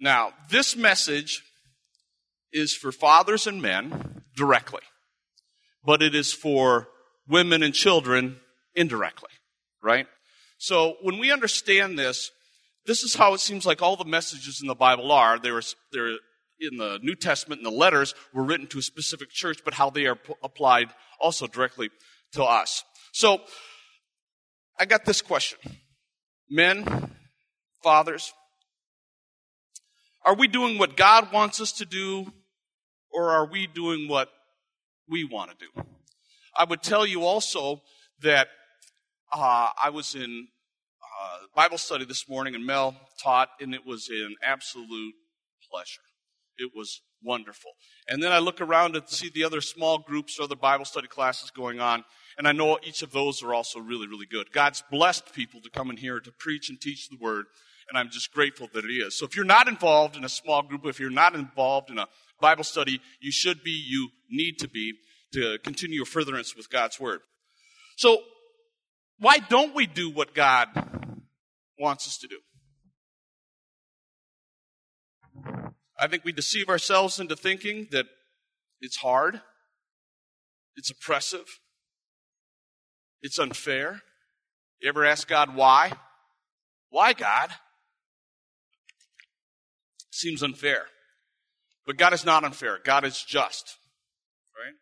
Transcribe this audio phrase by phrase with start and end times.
[0.00, 1.42] Now, this message
[2.52, 4.82] is for fathers and men directly,
[5.84, 6.88] but it is for
[7.28, 8.40] women and children
[8.74, 9.30] indirectly,
[9.82, 10.06] right?
[10.58, 12.30] So when we understand this,
[12.86, 15.38] this is how it seems like all the messages in the Bible are.
[15.38, 15.60] They're,
[15.92, 16.16] they're
[16.60, 19.90] in the New Testament and the letters were written to a specific church, but how
[19.90, 20.88] they are p- applied
[21.20, 21.90] also directly
[22.32, 22.82] to us.
[23.12, 23.40] So
[24.78, 25.58] I got this question.
[26.48, 27.10] Men,
[27.82, 28.32] fathers,
[30.28, 32.26] are we doing what God wants us to do,
[33.10, 34.28] or are we doing what
[35.08, 35.86] we want to do?
[36.54, 37.80] I would tell you also
[38.20, 38.48] that
[39.32, 40.48] uh, I was in
[41.02, 45.14] uh, Bible study this morning, and Mel taught, and it was an absolute
[45.72, 46.02] pleasure.
[46.58, 47.70] It was wonderful.
[48.06, 51.08] And then I look around and see the other small groups or other Bible study
[51.08, 52.04] classes going on,
[52.36, 54.52] and I know each of those are also really, really good.
[54.52, 57.46] God's blessed people to come in here to preach and teach the Word,
[57.88, 59.18] and I'm just grateful that it is.
[59.18, 62.06] So if you're not involved in a small group, if you're not involved in a
[62.40, 64.94] Bible study, you should be, you need to be,
[65.32, 67.20] to continue your furtherance with God's Word.
[67.96, 68.18] So,
[69.18, 70.68] why don't we do what God
[71.78, 72.38] wants us to do?
[75.98, 78.06] I think we deceive ourselves into thinking that
[78.80, 79.40] it's hard,
[80.76, 81.58] it's oppressive,
[83.20, 84.02] it's unfair.
[84.80, 85.92] You ever ask God why?
[86.90, 87.50] Why, God?
[90.18, 90.86] Seems unfair.
[91.86, 92.80] But God is not unfair.
[92.82, 93.76] God is just.
[94.58, 94.74] Right?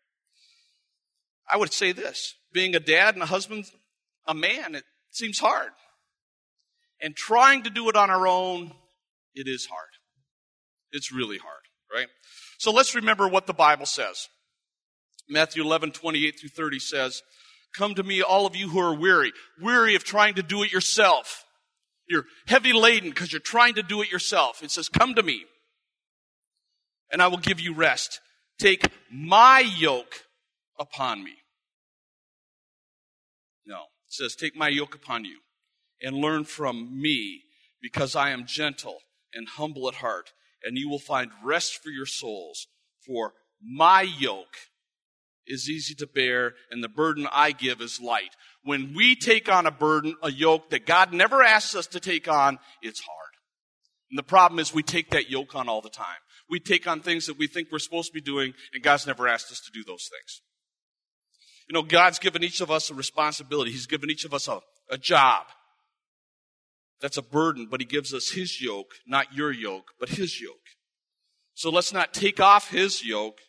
[1.47, 3.65] I would say this being a dad and a husband,
[4.25, 5.69] a man, it seems hard.
[6.99, 8.71] And trying to do it on our own,
[9.35, 9.89] it is hard.
[10.91, 11.61] It's really hard,
[11.93, 12.07] right?
[12.57, 14.29] So let's remember what the Bible says.
[15.29, 17.21] Matthew 11, 28 through 30 says,
[17.75, 20.71] Come to me, all of you who are weary, weary of trying to do it
[20.71, 21.45] yourself.
[22.07, 24.63] You're heavy laden because you're trying to do it yourself.
[24.63, 25.45] It says, Come to me,
[27.11, 28.21] and I will give you rest.
[28.59, 30.23] Take my yoke
[30.79, 31.35] upon me.
[33.65, 35.39] No, it says, Take my yoke upon you
[36.01, 37.41] and learn from me
[37.81, 38.99] because I am gentle
[39.33, 40.31] and humble at heart,
[40.63, 42.67] and you will find rest for your souls.
[43.05, 44.55] For my yoke
[45.45, 48.35] is easy to bear, and the burden I give is light.
[48.67, 52.27] When we take on a burden, a yoke that God never asks us to take
[52.27, 53.31] on, it's hard.
[54.11, 56.17] And the problem is we take that yoke on all the time.
[56.49, 59.25] We take on things that we think we're supposed to be doing, and God's never
[59.25, 60.41] asked us to do those things.
[61.69, 63.71] You know, God's given each of us a responsibility.
[63.71, 64.59] He's given each of us a,
[64.91, 65.45] a job.
[66.99, 70.55] That's a burden, but He gives us His yoke, not your yoke, but His yoke.
[71.53, 73.39] So let's not take off His yoke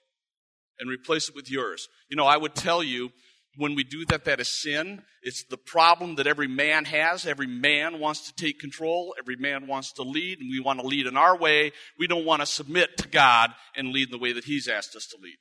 [0.79, 1.89] and replace it with yours.
[2.09, 3.11] You know, I would tell you
[3.59, 5.03] when we do that, that is sin.
[5.21, 7.27] It's the problem that every man has.
[7.27, 9.17] Every man wants to take control.
[9.19, 11.73] Every man wants to lead, and we want to lead in our way.
[11.99, 14.95] We don't want to submit to God and lead in the way that He's asked
[14.95, 15.37] us to lead.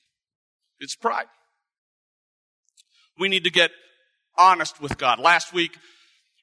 [0.79, 1.27] It's pride.
[3.19, 3.69] We need to get
[4.35, 5.19] honest with God.
[5.19, 5.77] Last week,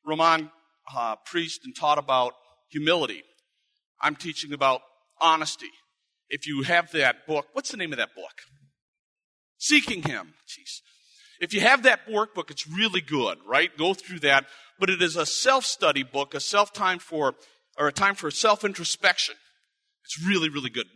[0.07, 0.53] Roman
[0.95, 2.35] uh, preached and taught about
[2.71, 3.25] humility.
[4.01, 4.81] I'm teaching about
[5.21, 5.71] honesty.
[6.29, 8.43] If you have that book, what's the name of that book?
[9.59, 10.35] Seeking Him.
[10.49, 10.81] Jeez.
[11.45, 13.71] If you have that workbook, it's really good, right?
[13.77, 14.47] Go through that.
[14.81, 17.35] But it is a self-study book, a self-time for,
[17.79, 19.35] or a time for self-introspection.
[20.05, 20.87] It's really, really good.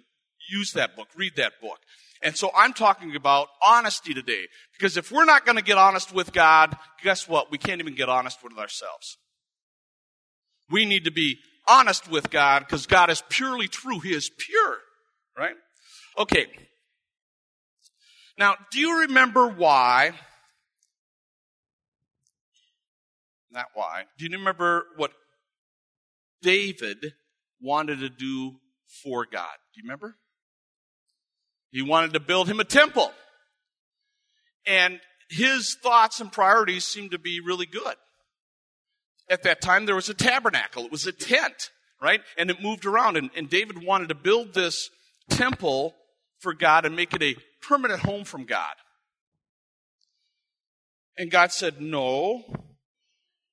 [0.51, 1.09] Use that book.
[1.15, 1.79] Read that book.
[2.23, 4.47] And so I'm talking about honesty today.
[4.73, 7.51] Because if we're not going to get honest with God, guess what?
[7.51, 9.19] We can't even get honest with ourselves.
[10.71, 11.39] We need to be
[11.69, 14.01] honest with God because God is purely true.
[14.01, 14.79] He is pure,
[15.37, 15.57] right?
[16.19, 16.47] Okay.
[18.39, 20.13] Now, do you remember why?
[23.51, 24.05] Not why.
[24.19, 25.13] Do you remember what
[26.43, 27.15] David
[27.61, 28.57] wanted to do
[29.03, 29.57] for God?
[29.75, 30.17] Do you remember?
[31.71, 33.13] He wanted to build him a temple.
[34.67, 35.01] And
[35.31, 37.95] his thoughts and priorities seemed to be really good.
[39.31, 40.85] At that time, there was a tabernacle.
[40.85, 41.71] It was a tent,
[42.01, 42.21] right?
[42.39, 43.17] And it moved around.
[43.17, 44.89] And, and David wanted to build this
[45.29, 45.95] temple
[46.39, 48.75] for God and make it a permanent home from God.
[51.19, 52.45] And God said, No,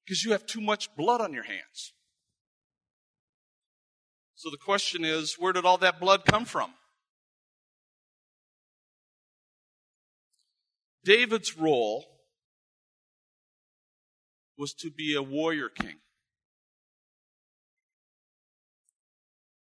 [0.06, 1.94] because you have too much blood on your hands.
[4.36, 6.74] So the question is, where did all that blood come from?
[11.04, 12.06] David's role
[14.58, 15.98] was to be a warrior king.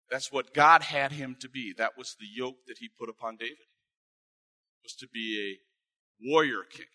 [0.09, 1.73] That's what God had him to be.
[1.77, 3.57] That was the yoke that he put upon David.
[4.83, 5.57] Was to be
[6.21, 6.85] a warrior king.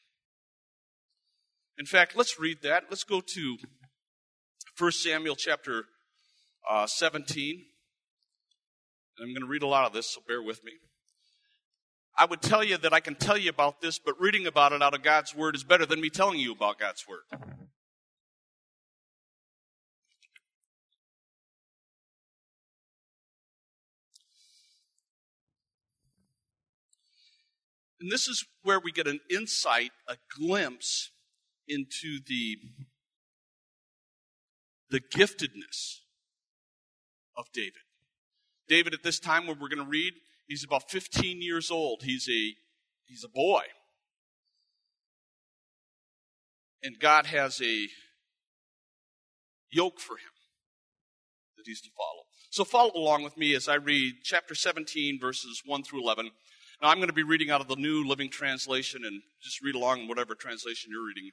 [1.79, 2.85] In fact, let's read that.
[2.88, 3.56] Let's go to
[4.79, 5.85] 1 Samuel chapter
[6.71, 7.65] uh, 17.
[9.21, 10.73] I'm going to read a lot of this, so bear with me.
[12.17, 14.82] I would tell you that I can tell you about this, but reading about it
[14.82, 17.23] out of God's Word is better than me telling you about God's Word.
[28.00, 31.11] And this is where we get an insight, a glimpse
[31.69, 32.58] into the,
[34.90, 36.00] the giftedness
[37.37, 37.82] of David.
[38.69, 40.14] David, at this time when we're going to read,
[40.46, 42.02] he's about 15 years old.
[42.02, 42.55] He's a,
[43.05, 43.62] he's a boy.
[46.82, 47.88] And God has a
[49.70, 50.32] yoke for him
[51.56, 52.25] that he's to follow.
[52.50, 56.31] So follow along with me as I read chapter 17, verses 1 through 11.
[56.82, 59.75] Now, I'm going to be reading out of the New Living Translation, and just read
[59.75, 61.31] along whatever translation you're reading.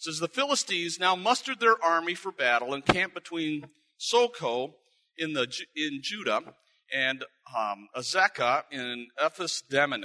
[0.00, 3.68] Says, The Philistines now mustered their army for battle and camped between
[3.98, 4.72] Socoh
[5.18, 6.40] in, the, in Judah
[6.90, 7.22] and
[7.54, 10.02] um, Azekah in Ephes Dammim,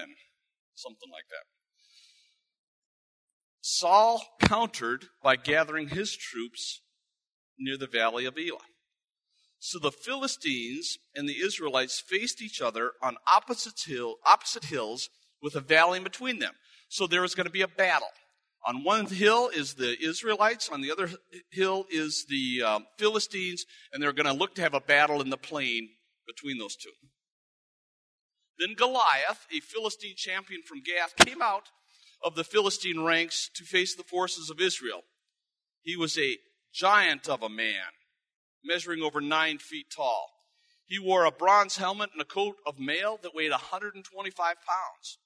[0.75, 1.45] something like that.
[3.61, 6.81] Saul countered by gathering his troops
[7.57, 8.59] near the valley of Elah.
[9.59, 15.09] So the Philistines and the Israelites faced each other on opposite, hill, opposite hills
[15.41, 16.53] with a valley in between them.
[16.89, 18.09] So there was going to be a battle.
[18.67, 21.09] On one hill is the Israelites, on the other
[21.51, 25.29] hill is the um, Philistines, and they're going to look to have a battle in
[25.29, 25.89] the plain
[26.25, 26.89] between those two.
[28.57, 31.69] Then Goliath, a Philistine champion from Gath, came out
[32.23, 35.01] of the Philistine ranks to face the forces of Israel.
[35.83, 36.37] He was a
[36.73, 37.93] giant of a man
[38.63, 40.31] measuring over nine feet tall.
[40.87, 45.19] He wore a bronze helmet and a coat of mail that weighed 125 pounds.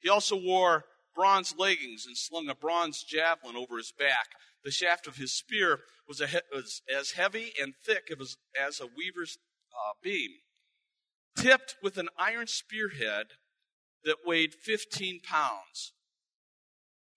[0.00, 0.84] He also wore
[1.14, 4.28] bronze leggings and slung a bronze javelin over his back.
[4.64, 8.86] The shaft of his spear was, he- was as heavy and thick as, as a
[8.86, 9.38] weaver's
[9.72, 10.30] uh, beam,
[11.36, 13.26] tipped with an iron spearhead
[14.04, 15.92] that weighed 15 pounds.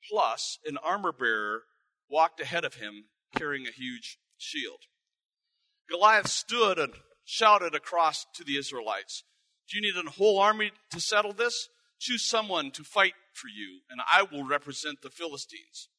[0.10, 1.64] Plus, an armor bearer
[2.10, 3.06] walked ahead of him
[3.36, 4.80] carrying a huge shield.
[5.90, 6.94] Goliath stood and
[7.26, 9.24] shouted across to the Israelites,
[9.70, 11.68] Do you need a whole army to settle this?
[12.00, 15.90] Choose someone to fight for you, and I will represent the Philistines.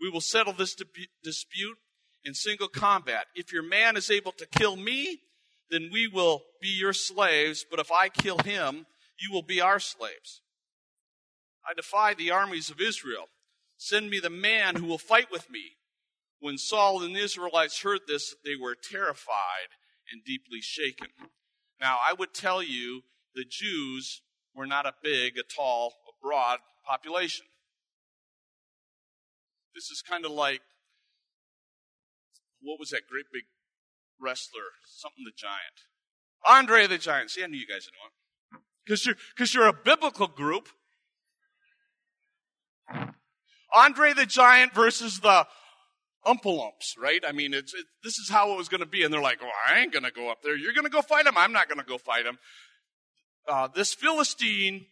[0.00, 0.76] We will settle this
[1.22, 1.78] dispute
[2.24, 3.26] in single combat.
[3.34, 5.20] If your man is able to kill me,
[5.70, 8.86] then we will be your slaves, but if I kill him,
[9.18, 10.42] you will be our slaves.
[11.68, 13.28] I defy the armies of Israel.
[13.76, 15.76] Send me the man who will fight with me.
[16.40, 19.70] When Saul and the Israelites heard this, they were terrified
[20.12, 21.08] and deeply shaken.
[21.80, 23.02] Now, I would tell you
[23.34, 24.20] the Jews
[24.54, 27.46] were not a big, a tall, a broad population.
[29.74, 30.60] This is kind of like
[32.64, 33.44] what was that great big
[34.18, 34.72] wrestler?
[34.86, 35.84] Something the Giant.
[36.46, 37.30] Andre the Giant.
[37.30, 38.64] See, I knew you guys didn't want.
[38.84, 40.68] Because you're, cause you're a biblical group.
[43.74, 45.46] Andre the Giant versus the
[46.26, 47.20] umpalumps, right?
[47.26, 49.02] I mean, it's, it, this is how it was going to be.
[49.02, 50.56] And they're like, well, I ain't going to go up there.
[50.56, 51.36] You're going to go fight him.
[51.36, 52.38] I'm not going to go fight him.
[53.48, 54.86] Uh, this Philistine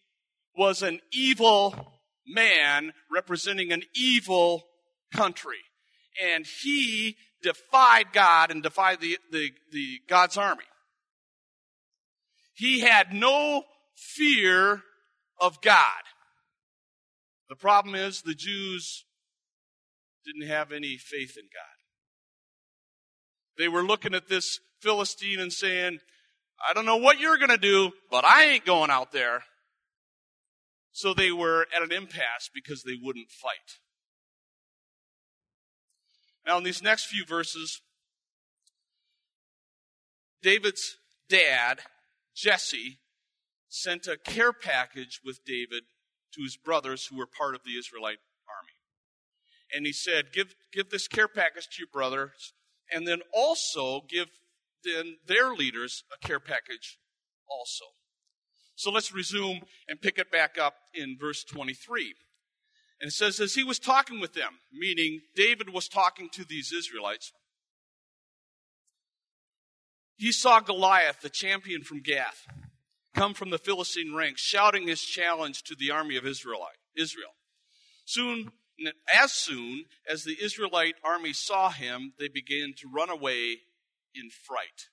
[0.56, 4.64] was an evil man representing an evil
[5.12, 5.58] country.
[6.22, 10.64] And he defied God and defied the, the, the God's army.
[12.54, 13.64] He had no
[13.97, 14.82] fear
[15.40, 16.02] of God.
[17.49, 19.04] The problem is the Jews
[20.25, 21.73] didn't have any faith in God.
[23.59, 25.99] They were looking at this Philistine and saying,
[26.69, 29.45] I don't know what you're going to do, but I ain't going out there.
[30.92, 33.78] So they were at an impasse because they wouldn't fight.
[36.47, 37.81] Now, in these next few verses,
[40.42, 40.97] David's
[41.28, 41.81] dad,
[42.35, 42.99] Jesse,
[43.69, 45.85] sent a care package with David
[46.35, 48.73] to his brothers who were part of the Israelite army.
[49.75, 52.52] and he said, give, give this care package to your brothers,
[52.92, 54.28] and then also give
[54.85, 56.99] then their leaders a care package
[57.49, 57.85] also.
[58.75, 62.15] So let's resume and pick it back up in verse 23.
[63.01, 66.73] And it says, as he was talking with them, meaning David was talking to these
[66.73, 67.33] Israelites,
[70.17, 72.47] he saw Goliath, the champion from Gath,
[73.15, 76.61] come from the Philistine ranks, shouting his challenge to the army of Israel.
[78.05, 78.53] Soon
[79.12, 83.59] as soon as the Israelite army saw him, they began to run away
[84.14, 84.88] in fright.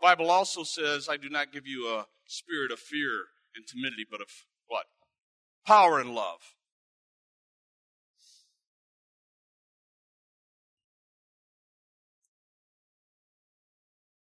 [0.00, 4.06] The Bible also says, I do not give you a spirit of fear and timidity,
[4.10, 4.28] but of
[4.68, 4.84] what?
[5.66, 6.40] Power and love.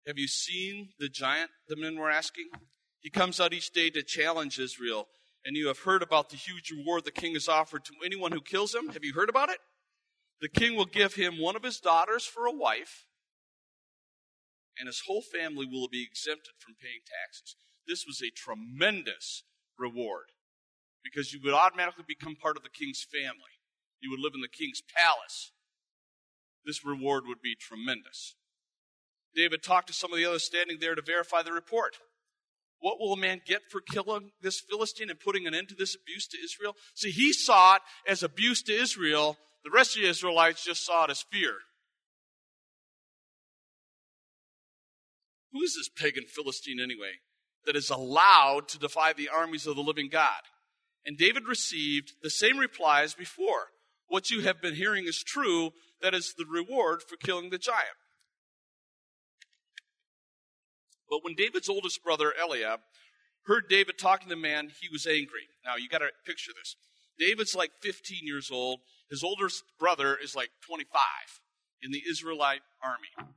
[0.06, 1.50] Have you seen the giant?
[1.68, 2.48] The men were asking.
[3.00, 5.06] He comes out each day to challenge Israel,
[5.44, 8.40] and you have heard about the huge reward the king has offered to anyone who
[8.40, 8.88] kills him.
[8.88, 9.58] Have you heard about it?
[10.40, 13.07] The king will give him one of his daughters for a wife,
[14.78, 17.56] and his whole family will be exempted from paying taxes.
[17.86, 19.44] This was a tremendous
[19.78, 20.30] reward
[21.02, 23.58] because you would automatically become part of the king's family.
[24.00, 25.52] You would live in the king's palace.
[26.64, 28.36] This reward would be tremendous.
[29.34, 31.96] David talked to some of the others standing there to verify the report.
[32.80, 35.96] What will a man get for killing this Philistine and putting an end to this
[35.96, 36.74] abuse to Israel?
[36.94, 39.36] See, he saw it as abuse to Israel.
[39.64, 41.54] The rest of the Israelites just saw it as fear.
[45.52, 47.20] Who is this pagan Philistine anyway
[47.66, 50.42] that is allowed to defy the armies of the living God?
[51.06, 53.68] And David received the same reply as before.
[54.08, 55.70] What you have been hearing is true.
[56.02, 57.96] That is the reward for killing the giant.
[61.08, 62.80] But when David's oldest brother, Eliab,
[63.46, 65.48] heard David talking to the man, he was angry.
[65.64, 66.76] Now, you got to picture this.
[67.18, 68.80] David's like 15 years old.
[69.10, 71.00] His oldest brother is like 25
[71.82, 73.32] in the Israelite army.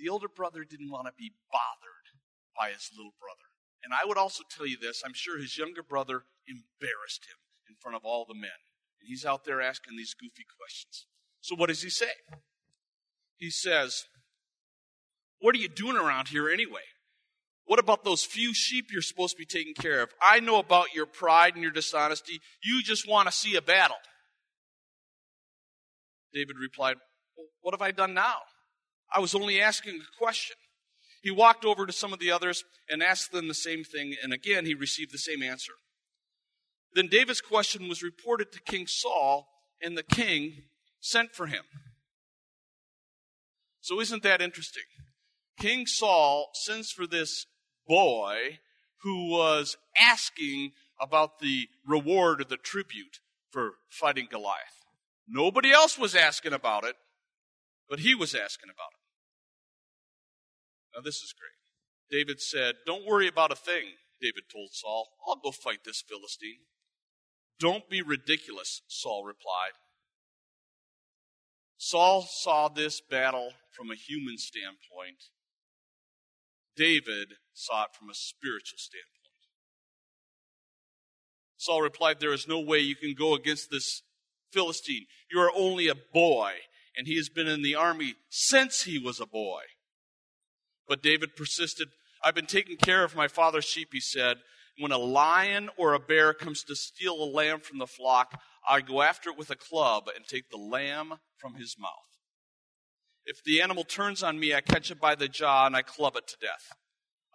[0.00, 2.08] The older brother didn't want to be bothered
[2.56, 3.52] by his little brother.
[3.84, 7.36] And I would also tell you this I'm sure his younger brother embarrassed him
[7.68, 8.64] in front of all the men.
[9.00, 11.06] And he's out there asking these goofy questions.
[11.42, 12.12] So, what does he say?
[13.36, 14.04] He says,
[15.38, 16.88] What are you doing around here anyway?
[17.66, 20.10] What about those few sheep you're supposed to be taking care of?
[20.20, 22.40] I know about your pride and your dishonesty.
[22.64, 23.96] You just want to see a battle.
[26.32, 26.96] David replied,
[27.36, 28.38] well, What have I done now?
[29.12, 30.56] I was only asking a question.
[31.22, 34.32] He walked over to some of the others and asked them the same thing, and
[34.32, 35.72] again he received the same answer.
[36.94, 39.48] Then David's question was reported to King Saul,
[39.82, 40.64] and the king
[41.00, 41.64] sent for him.
[43.80, 44.82] So, isn't that interesting?
[45.58, 47.46] King Saul sends for this
[47.86, 48.58] boy
[49.02, 54.84] who was asking about the reward or the tribute for fighting Goliath.
[55.26, 56.96] Nobody else was asking about it,
[57.88, 58.99] but he was asking about it.
[60.94, 61.60] Now, this is great.
[62.10, 63.84] David said, Don't worry about a thing,
[64.20, 65.08] David told Saul.
[65.26, 66.66] I'll go fight this Philistine.
[67.58, 69.76] Don't be ridiculous, Saul replied.
[71.76, 75.24] Saul saw this battle from a human standpoint.
[76.76, 79.10] David saw it from a spiritual standpoint.
[81.56, 84.02] Saul replied, There is no way you can go against this
[84.52, 85.06] Philistine.
[85.30, 86.52] You are only a boy,
[86.96, 89.62] and he has been in the army since he was a boy.
[90.90, 91.88] But David persisted.
[92.24, 94.38] I've been taking care of my father's sheep, he said,
[94.76, 98.80] when a lion or a bear comes to steal a lamb from the flock, I
[98.80, 101.92] go after it with a club and take the lamb from his mouth.
[103.24, 106.16] If the animal turns on me, I catch it by the jaw and I club
[106.16, 106.76] it to death.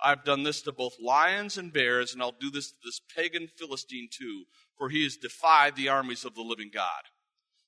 [0.04, 3.48] I've done this to both lions and bears, and I'll do this to this pagan
[3.58, 4.44] Philistine too,
[4.78, 7.04] for he has defied the armies of the living God.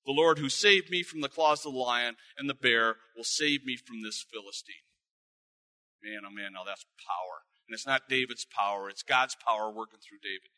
[0.06, 3.24] The Lord who saved me from the claws of the lion and the bear will
[3.24, 4.76] save me from this Philistine.
[6.04, 7.44] Man, oh man, now that's power.
[7.68, 10.52] And it's not David's power, it's God's power working through David.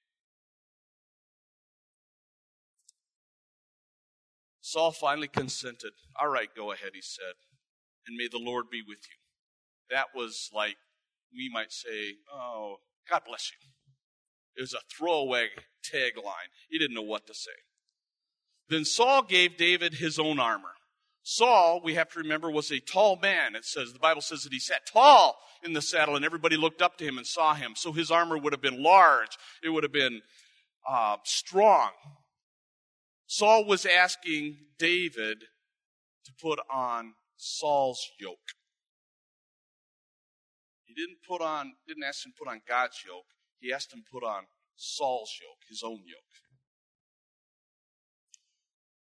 [4.61, 5.93] Saul finally consented.
[6.19, 7.33] All right, go ahead, he said,
[8.05, 9.17] and may the Lord be with you.
[9.89, 10.75] That was like,
[11.33, 12.77] we might say, oh,
[13.09, 13.57] God bless you.
[14.55, 15.47] It was a throwaway
[15.83, 16.51] tagline.
[16.69, 17.49] He didn't know what to say.
[18.67, 20.73] Then Saul gave David his own armor.
[21.31, 23.53] Saul, we have to remember, was a tall man.
[23.53, 26.81] It says, the Bible says that he sat tall in the saddle and everybody looked
[26.81, 27.73] up to him and saw him.
[27.75, 29.37] So his armor would have been large.
[29.63, 30.23] It would have been
[30.89, 31.91] uh, strong.
[33.27, 35.43] Saul was asking David
[36.25, 38.39] to put on Saul's yoke.
[40.85, 43.25] He didn't put on, didn't ask him to put on God's yoke.
[43.59, 44.45] He asked him to put on
[44.77, 46.48] Saul's yoke, his own yoke.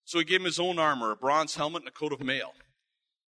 [0.08, 2.54] So he gave him his own armor, a bronze helmet, and a coat of mail.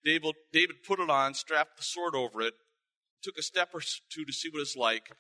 [0.05, 2.55] David, David put it on, strapped the sword over it,
[3.23, 5.13] took a step or two to see what it's like,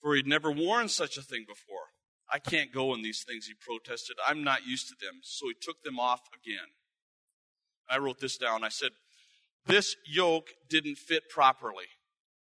[0.00, 1.88] for he'd never worn such a thing before.
[2.32, 4.18] I can't go in these things, he protested.
[4.24, 5.18] I'm not used to them.
[5.24, 6.68] So he took them off again.
[7.88, 8.62] I wrote this down.
[8.62, 8.90] I said,
[9.66, 11.86] This yoke didn't fit properly.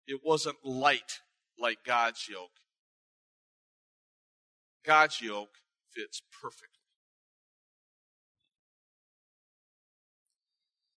[0.09, 1.21] It wasn't light
[1.57, 2.51] like God's yoke.
[4.85, 5.55] God's yoke
[5.95, 6.76] fits perfectly.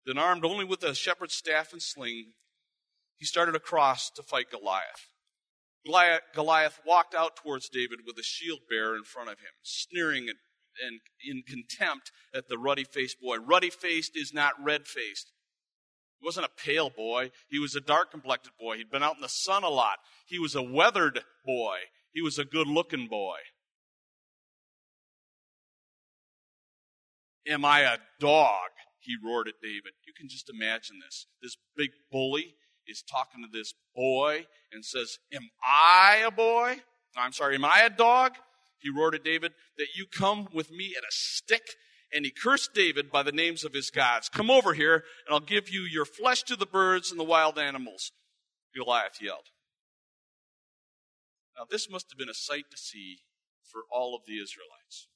[0.06, 2.34] Then, armed only with a shepherd's staff and sling,
[3.18, 5.10] he started across to fight Goliath.
[5.86, 10.28] Goliath, Goliath walked out towards David with a shield bearer in front of him, sneering
[10.30, 10.38] and,
[10.86, 13.38] and in contempt at the ruddy faced boy.
[13.38, 15.32] Ruddy faced is not red faced.
[16.20, 17.32] He wasn't a pale boy.
[17.50, 18.78] He was a dark complected boy.
[18.78, 20.00] He'd been out in the sun a lot.
[20.28, 21.78] He was a weathered boy.
[22.14, 23.38] He was a good looking boy.
[27.48, 28.70] Am I a dog?
[29.00, 29.94] He roared at David.
[30.06, 31.28] You can just imagine this.
[31.42, 32.56] This big bully
[32.88, 36.78] is talking to this boy and says, Am I a boy?
[37.16, 38.34] I'm sorry, am I a dog?
[38.80, 41.64] He roared at David, That you come with me at a stick?
[42.12, 44.30] And he cursed David by the names of his gods.
[44.30, 47.60] Come over here, and I'll give you your flesh to the birds and the wild
[47.60, 48.12] animals.
[48.76, 49.50] Goliath yelled.
[51.56, 53.18] Now, this must have been a sight to see
[53.72, 55.08] for all of the Israelites.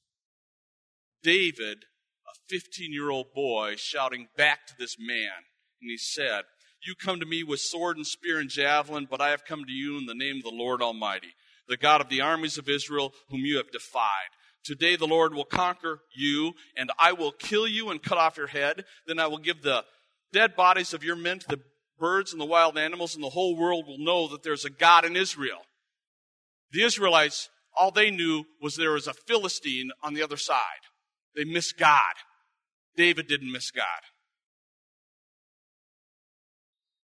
[1.23, 1.85] David,
[2.33, 5.31] a 15 year old boy, shouting back to this man,
[5.81, 6.43] and he said,
[6.85, 9.71] You come to me with sword and spear and javelin, but I have come to
[9.71, 11.33] you in the name of the Lord Almighty,
[11.67, 14.29] the God of the armies of Israel, whom you have defied.
[14.63, 18.47] Today the Lord will conquer you, and I will kill you and cut off your
[18.47, 18.85] head.
[19.05, 19.83] Then I will give the
[20.31, 21.61] dead bodies of your men to the
[21.99, 25.05] birds and the wild animals, and the whole world will know that there's a God
[25.05, 25.59] in Israel.
[26.71, 30.57] The Israelites, all they knew was there was a Philistine on the other side.
[31.35, 32.13] They miss God.
[32.95, 33.85] David didn't miss God.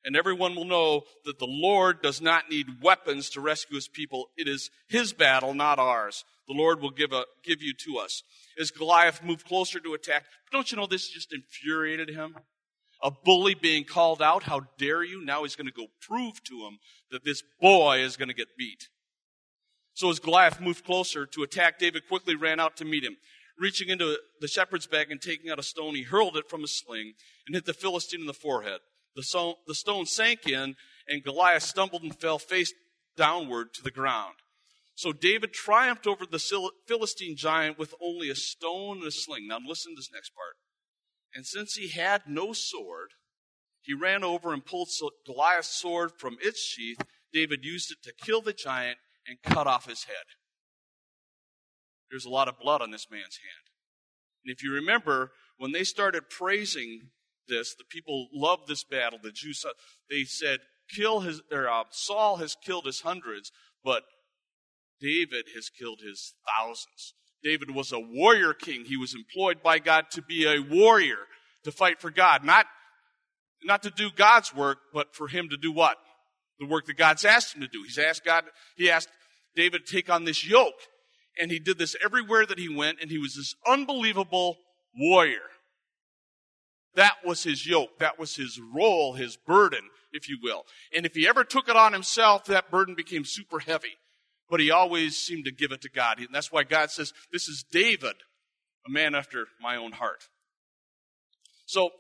[0.06, 4.30] And everyone will know that the Lord does not need weapons to rescue his people.
[4.38, 8.24] It is his battle, not ours the Lord will give, a, give you to us.
[8.60, 12.36] As Goliath moved closer to attack, don't you know this just infuriated him?
[13.04, 15.24] A bully being called out, how dare you?
[15.24, 16.80] Now he's going to go prove to him
[17.12, 18.90] that this boy is going to get beat.
[19.94, 23.18] So as Goliath moved closer to attack, David quickly ran out to meet him.
[23.60, 26.80] Reaching into the shepherd's bag and taking out a stone, he hurled it from his
[26.80, 27.14] sling
[27.46, 28.80] and hit the Philistine in the forehead.
[29.16, 30.76] The, the stone sank in,
[31.08, 32.74] and Goliath stumbled and fell face
[33.18, 34.36] downward to the ground.
[34.96, 39.48] So David triumphed over the Philistine giant with only a stone and a sling.
[39.48, 40.56] Now listen to this next part.
[41.34, 43.10] And since he had no sword,
[43.82, 44.90] he ran over and pulled
[45.26, 47.00] Goliath's sword from its sheath.
[47.34, 48.98] David used it to kill the giant
[49.28, 50.16] and cut off his head.
[52.10, 53.66] There's a lot of blood on this man's hand.
[54.46, 57.10] And if you remember, when they started praising
[57.48, 59.20] this, the people loved this battle.
[59.22, 59.66] The Jews,
[60.10, 60.60] they said,
[60.96, 63.52] "Kill his." Or, uh, Saul has killed his hundreds,
[63.84, 64.04] but
[65.00, 67.14] David has killed his thousands.
[67.44, 68.86] David was a warrior king.
[68.86, 71.28] He was employed by God to be a warrior,
[71.64, 72.44] to fight for God.
[72.44, 72.66] Not,
[73.64, 75.98] not to do God's work, but for him to do what?
[76.60, 77.84] The work that God's asked him to do.
[77.84, 78.44] He's asked God,
[78.76, 79.10] he asked
[79.56, 80.76] David to take on this yoke.
[81.40, 84.58] And he did this everywhere that he went, and he was this unbelievable
[84.96, 85.50] warrior.
[86.96, 88.00] That was his yoke.
[88.00, 90.66] That was his role, his burden, if you will.
[90.96, 93.96] And if he ever took it on himself, that burden became super heavy
[94.50, 96.20] but he always seemed to give it to God.
[96.20, 98.16] And that's why God says, This is David,
[98.86, 100.24] a man after my own heart.
[101.66, 101.92] So,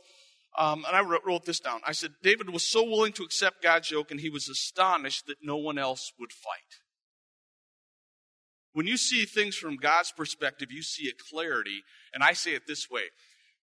[0.58, 1.82] um, and I wrote, wrote this down.
[1.86, 5.38] I said, David was so willing to accept God's yoke, and he was astonished that
[5.44, 6.82] no one else would fight.
[8.80, 12.66] When you see things from God's perspective, you see a clarity, and I say it
[12.66, 13.02] this way.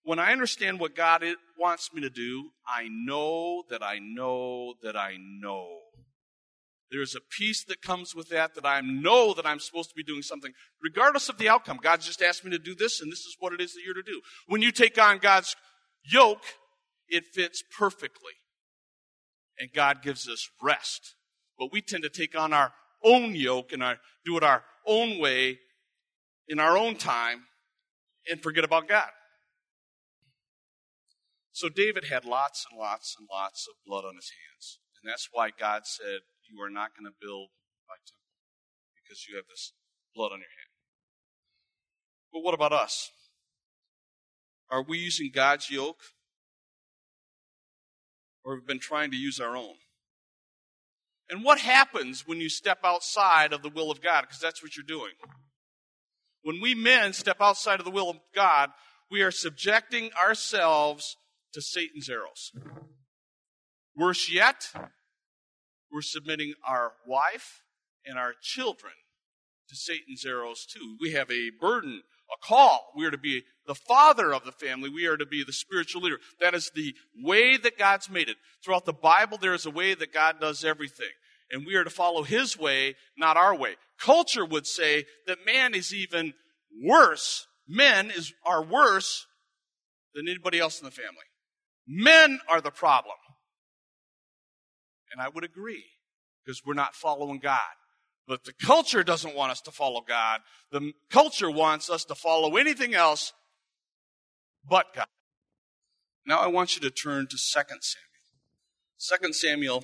[0.03, 1.23] When I understand what God
[1.57, 5.79] wants me to do, I know that I know that I know
[6.91, 10.03] there's a peace that comes with that, that I know that I'm supposed to be
[10.03, 10.53] doing something,
[10.83, 11.79] regardless of the outcome.
[11.81, 13.95] God just asked me to do this, and this is what it is that you're
[13.95, 14.21] to do.
[14.45, 15.55] When you take on God's
[16.03, 16.43] yoke,
[17.07, 18.33] it fits perfectly.
[19.57, 21.15] And God gives us rest.
[21.57, 22.71] But we tend to take on our
[23.03, 25.59] own yoke and our, do it our own way,
[26.47, 27.43] in our own time,
[28.29, 29.09] and forget about God.
[31.51, 34.79] So David had lots and lots and lots of blood on his hands.
[35.01, 36.19] And that's why God said,
[36.49, 37.49] you are not going to build
[37.89, 38.21] my temple
[38.95, 39.73] because you have this
[40.15, 40.73] blood on your hand.
[42.31, 43.09] But what about us?
[44.69, 46.01] Are we using God's yoke?
[48.43, 49.75] Or have we been trying to use our own?
[51.29, 54.21] And what happens when you step outside of the will of God?
[54.21, 55.11] Because that's what you're doing.
[56.41, 58.69] When we men step outside of the will of God,
[59.11, 61.17] we are subjecting ourselves
[61.53, 62.51] to Satan's arrows.
[63.95, 64.71] Worse yet,
[65.91, 67.63] we're submitting our wife
[68.05, 68.93] and our children
[69.69, 70.97] to Satan's arrows too.
[71.01, 72.03] We have a burden,
[72.43, 72.91] call.
[72.95, 74.89] We are to be the father of the family.
[74.89, 76.19] We are to be the spiritual leader.
[76.39, 78.37] That is the way that God's made it.
[78.63, 81.07] Throughout the Bible, there is a way that God does everything.
[81.51, 83.75] And we are to follow his way, not our way.
[83.99, 86.33] Culture would say that man is even
[86.83, 87.47] worse.
[87.67, 89.25] Men is, are worse
[90.13, 91.25] than anybody else in the family.
[91.87, 93.15] Men are the problem.
[95.11, 95.85] And I would agree
[96.43, 97.59] because we're not following God.
[98.27, 100.41] But the culture doesn't want us to follow God.
[100.71, 103.31] The culture wants us to follow anything else
[104.69, 105.07] but God.
[106.25, 107.81] Now I want you to turn to 2 Samuel.
[108.99, 109.83] 2 Samuel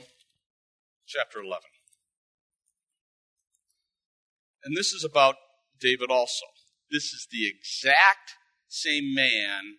[1.08, 1.62] chapter 11.
[4.66, 5.36] And this is about
[5.80, 6.46] David also.
[6.92, 8.34] This is the exact
[8.68, 9.78] same man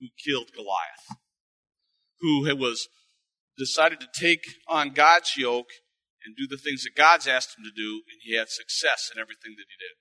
[0.00, 1.18] who killed Goliath,
[2.20, 2.88] who was
[3.56, 5.70] decided to take on God's yoke
[6.24, 9.20] and do the things that God's asked him to do, and he had success in
[9.20, 9.96] everything that he did.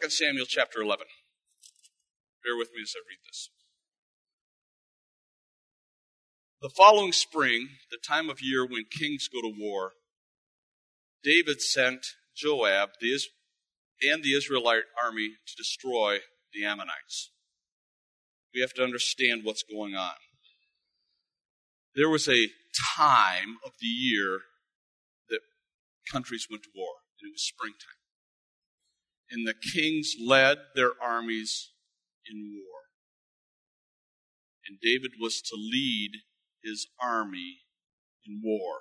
[0.00, 1.06] 2 Samuel chapter 11.
[2.42, 3.50] Bear with me as I read this.
[6.62, 9.92] The following spring, the time of year when kings go to war,
[11.22, 13.18] David sent Joab the,
[14.02, 16.18] and the Israelite army to destroy
[16.54, 17.30] the Ammonites.
[18.54, 20.14] We have to understand what's going on.
[21.94, 22.48] There was a
[22.96, 24.40] time of the year
[25.28, 25.40] that
[26.10, 28.00] countries went to war, and it was springtime.
[29.30, 31.70] And the kings led their armies
[32.30, 32.80] in war.
[34.66, 36.12] And David was to lead
[36.62, 37.58] his army
[38.26, 38.80] in war.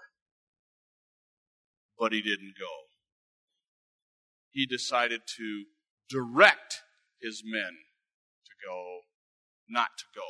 [1.97, 2.65] But he didn't go.
[4.51, 5.63] He decided to
[6.09, 6.81] direct
[7.21, 7.71] his men
[8.45, 8.99] to go,
[9.69, 10.21] not to go.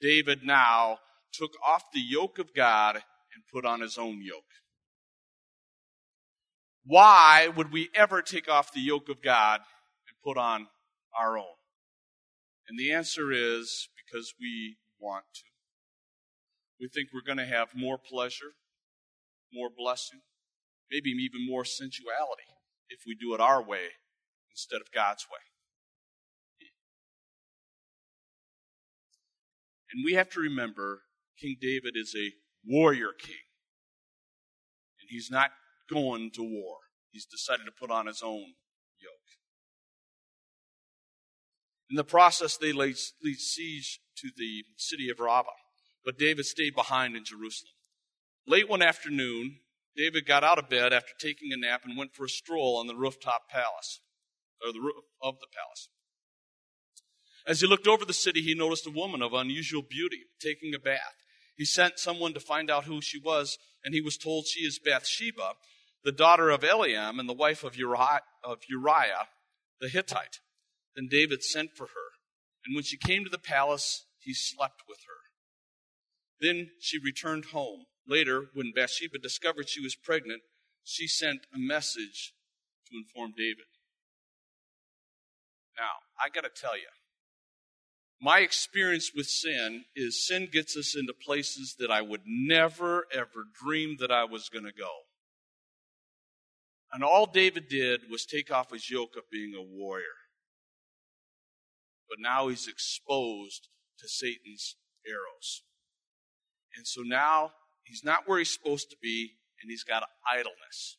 [0.00, 0.98] David now
[1.32, 4.44] took off the yoke of God and put on his own yoke.
[6.84, 9.60] Why would we ever take off the yoke of God
[10.08, 10.68] and put on
[11.18, 11.44] our own?
[12.68, 15.42] And the answer is because we want to.
[16.80, 18.52] We think we're going to have more pleasure,
[19.52, 20.20] more blessing,
[20.90, 22.48] maybe even more sensuality
[22.88, 23.88] if we do it our way
[24.50, 25.40] instead of God's way.
[29.92, 31.02] And we have to remember
[31.40, 32.32] King David is a
[32.64, 33.36] warrior king.
[35.00, 35.50] And he's not
[35.90, 36.76] going to war.
[37.10, 38.54] He's decided to put on his own
[39.00, 39.28] yoke.
[41.90, 45.48] In the process, they laid, siege to the city of Rabbah,
[46.04, 47.72] but David stayed behind in Jerusalem.
[48.46, 49.60] Late one afternoon,
[49.96, 52.86] David got out of bed after taking a nap and went for a stroll on
[52.86, 54.00] the rooftop palace,
[54.64, 55.88] or the roof of the palace.
[57.46, 60.78] As he looked over the city, he noticed a woman of unusual beauty taking a
[60.78, 61.14] bath.
[61.58, 64.78] He sent someone to find out who she was, and he was told she is
[64.78, 65.54] Bathsheba,
[66.04, 69.26] the daughter of Eliam and the wife of Uriah, of Uriah
[69.80, 70.38] the Hittite.
[70.94, 72.10] Then David sent for her,
[72.64, 75.18] and when she came to the palace, he slept with her.
[76.40, 77.86] Then she returned home.
[78.06, 80.42] Later, when Bathsheba discovered she was pregnant,
[80.84, 82.34] she sent a message
[82.86, 83.66] to inform David.
[85.76, 86.88] Now, I got to tell you,
[88.20, 93.44] my experience with sin is sin gets us into places that I would never, ever
[93.62, 94.90] dream that I was going to go.
[96.92, 100.04] And all David did was take off his yoke of being a warrior.
[102.08, 104.76] But now he's exposed to Satan's
[105.06, 105.62] arrows.
[106.76, 107.52] And so now
[107.84, 110.96] he's not where he's supposed to be, and he's got idleness.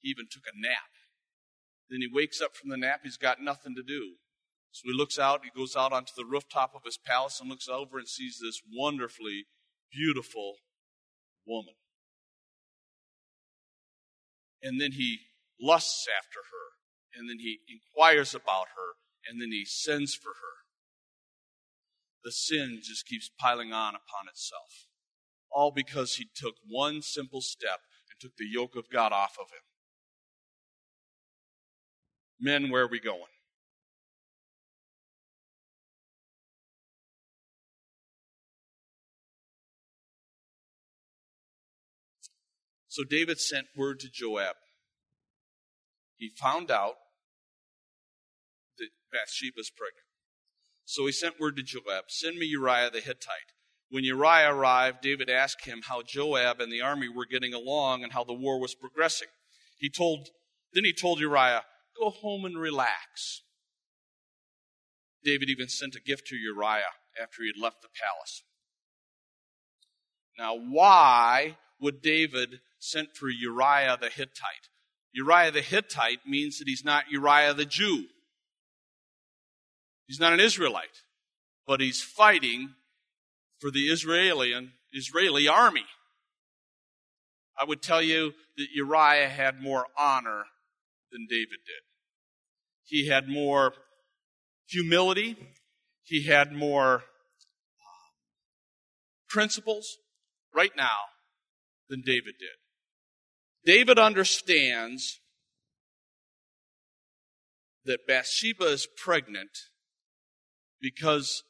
[0.00, 0.90] He even took a nap.
[1.88, 4.14] Then he wakes up from the nap, he's got nothing to do.
[4.72, 7.68] So he looks out, he goes out onto the rooftop of his palace and looks
[7.68, 9.46] over and sees this wonderfully
[9.92, 10.56] beautiful
[11.46, 11.74] woman.
[14.62, 15.18] And then he
[15.60, 18.94] lusts after her, and then he inquires about her,
[19.28, 20.60] and then he sends for her.
[22.22, 24.86] The sin just keeps piling on upon itself.
[25.50, 27.80] All because he took one simple step
[28.10, 29.64] and took the yoke of God off of him.
[32.38, 33.22] Men, where are we going?
[42.90, 44.56] So David sent word to Joab.
[46.16, 46.94] He found out
[48.78, 50.06] that Bathsheba's pregnant.
[50.84, 53.54] So he sent word to Joab, send me Uriah the Hittite.
[53.90, 58.12] When Uriah arrived, David asked him how Joab and the army were getting along and
[58.12, 59.28] how the war was progressing.
[59.78, 60.28] He told,
[60.72, 61.62] then he told Uriah,
[61.96, 63.42] go home and relax.
[65.22, 68.42] David even sent a gift to Uriah after he had left the palace.
[70.36, 74.68] Now, why would David sent for Uriah the Hittite.
[75.12, 78.06] Uriah the Hittite means that he's not Uriah the Jew.
[80.06, 81.04] He's not an Israelite,
[81.66, 82.74] but he's fighting
[83.60, 85.84] for the Israeli Israeli army.
[87.56, 90.44] I would tell you that Uriah had more honor
[91.12, 91.82] than David did.
[92.84, 93.74] He had more
[94.66, 95.36] humility.
[96.02, 97.02] He had more um,
[99.28, 99.98] principles
[100.54, 101.10] right now
[101.88, 102.56] than David did.
[103.64, 105.20] David understands
[107.84, 109.50] that Bathsheba is pregnant
[110.80, 111.42] because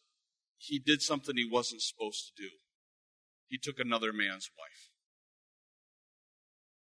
[0.59, 2.49] he did something he wasn't supposed to do.
[3.49, 4.91] he took another man's wife.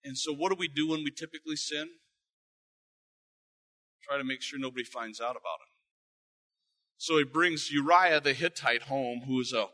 [0.04, 1.90] And so, what do we do when we typically sin?
[4.04, 5.72] Try to make sure nobody finds out about it.
[6.98, 9.68] So he brings Uriah the Hittite home, who is a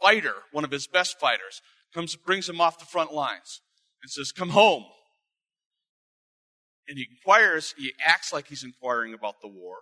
[0.00, 1.60] fighter, one of his best fighters,
[1.94, 3.60] comes, brings him off the front lines
[4.02, 4.84] and says, Come home.
[6.88, 9.76] And he inquires, he acts like he's inquiring about the war.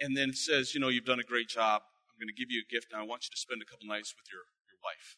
[0.00, 1.82] And then says, You know, you've done a great job.
[2.10, 3.86] I'm going to give you a gift, and I want you to spend a couple
[3.86, 5.16] nights with your, your wife.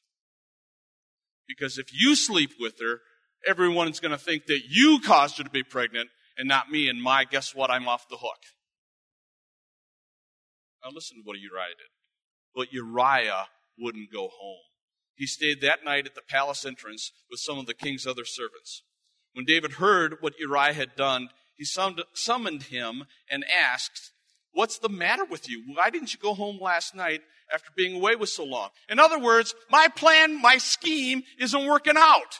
[1.46, 3.00] Because if you sleep with her,
[3.46, 7.02] everyone's going to think that you caused her to be pregnant and not me, and
[7.02, 7.70] my, guess what?
[7.70, 8.38] I'm off the hook.
[10.82, 11.88] Now listen to what Uriah did.
[12.54, 13.46] But Uriah
[13.78, 14.58] wouldn't go home.
[15.16, 18.82] He stayed that night at the palace entrance with some of the king's other servants.
[19.32, 24.12] When David heard what Uriah had done, he summoned him and asked,
[24.52, 25.64] What's the matter with you?
[25.74, 27.22] Why didn't you go home last night
[27.52, 28.70] after being away with so long?
[28.88, 32.38] In other words, my plan, my scheme isn't working out.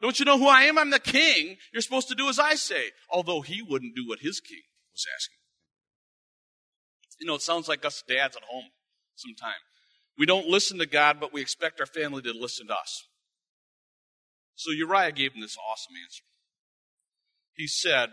[0.00, 0.78] Don't you know who I am?
[0.78, 1.58] I'm the king.
[1.72, 2.90] You're supposed to do as I say.
[3.10, 5.38] Although he wouldn't do what his king was asking.
[7.20, 8.70] You know, it sounds like us dads at home
[9.14, 9.52] sometime.
[10.18, 13.06] We don't listen to God, but we expect our family to listen to us.
[14.54, 16.24] So Uriah gave him this awesome answer.
[17.54, 18.10] He said,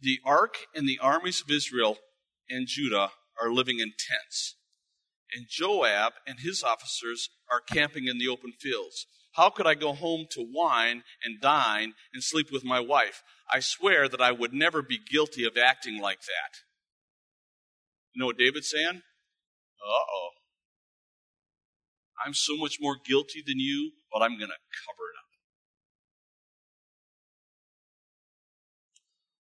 [0.00, 1.98] The ark and the armies of Israel
[2.48, 3.10] and Judah
[3.40, 4.56] are living in tents,
[5.34, 9.06] and Joab and his officers are camping in the open fields.
[9.34, 13.22] How could I go home to wine and dine and sleep with my wife?
[13.52, 16.58] I swear that I would never be guilty of acting like that.
[18.12, 19.02] You know what David's saying?
[19.80, 20.30] Uh oh.
[22.24, 25.30] I'm so much more guilty than you, but I'm going to cover it up.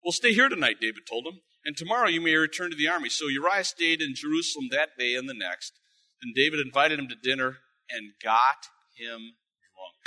[0.04, 3.10] Well, stay here tonight, David told him, and tomorrow you may return to the army.
[3.10, 5.74] So Uriah stayed in Jerusalem that day and the next.
[6.22, 7.58] Then David invited him to dinner
[7.89, 10.00] and got him drunk.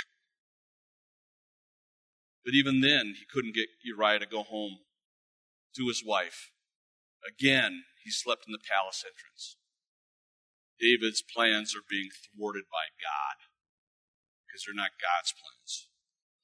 [2.43, 4.79] But even then, he couldn't get Uriah to go home
[5.77, 6.51] to his wife.
[7.27, 9.57] Again, he slept in the palace entrance.
[10.83, 13.39] David's plans are being thwarted by God
[14.43, 15.87] because they're not God's plans.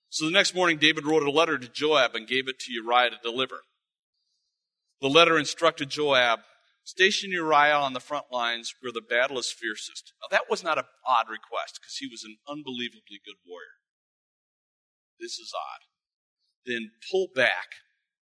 [0.07, 3.11] So the next morning, David wrote a letter to Joab and gave it to Uriah
[3.11, 3.63] to deliver.
[5.01, 6.39] The letter instructed Joab,
[6.83, 10.13] station Uriah on the front lines where the battle is fiercest.
[10.21, 13.83] Now, that was not an odd request because he was an unbelievably good warrior.
[15.19, 15.89] This is odd
[16.69, 17.81] then pull back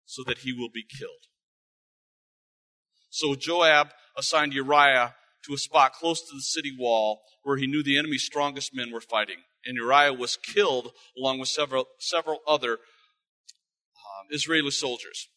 [0.04, 1.26] so that he will be killed.
[3.10, 5.14] So Joab assigned Uriah
[5.46, 8.92] to a spot close to the city wall where he knew the enemy's strongest men
[8.92, 9.38] were fighting.
[9.64, 15.28] And Uriah was killed along with several, several other um, Israeli soldiers.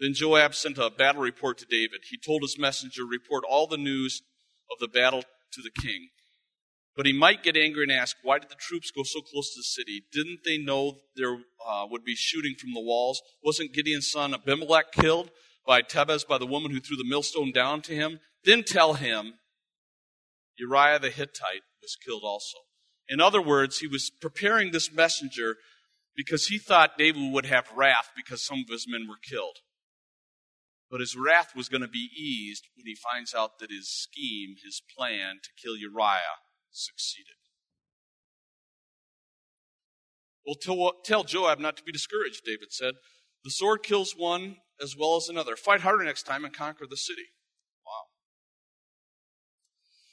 [0.00, 2.00] Then Joab sent a battle report to David.
[2.10, 4.22] He told his messenger, report all the news
[4.70, 6.08] of the battle to the king.
[6.96, 9.58] But he might get angry and ask, why did the troops go so close to
[9.58, 10.04] the city?
[10.12, 13.20] Didn't they know there uh, would be shooting from the walls?
[13.42, 15.30] Wasn't Gideon's son Abimelech killed
[15.66, 18.20] by Thebez, by the woman who threw the millstone down to him?
[18.44, 19.34] Then tell him
[20.58, 22.58] Uriah the Hittite was killed also.
[23.08, 25.56] In other words, he was preparing this messenger
[26.16, 29.58] because he thought David would have wrath because some of his men were killed.
[30.90, 34.56] But his wrath was going to be eased when he finds out that his scheme,
[34.64, 36.38] his plan to kill Uriah,
[36.70, 37.34] succeeded.
[40.46, 42.94] Well, tell, tell Joab not to be discouraged, David said.
[43.44, 45.56] The sword kills one as well as another.
[45.56, 47.26] Fight harder next time and conquer the city.
[47.86, 48.04] Wow.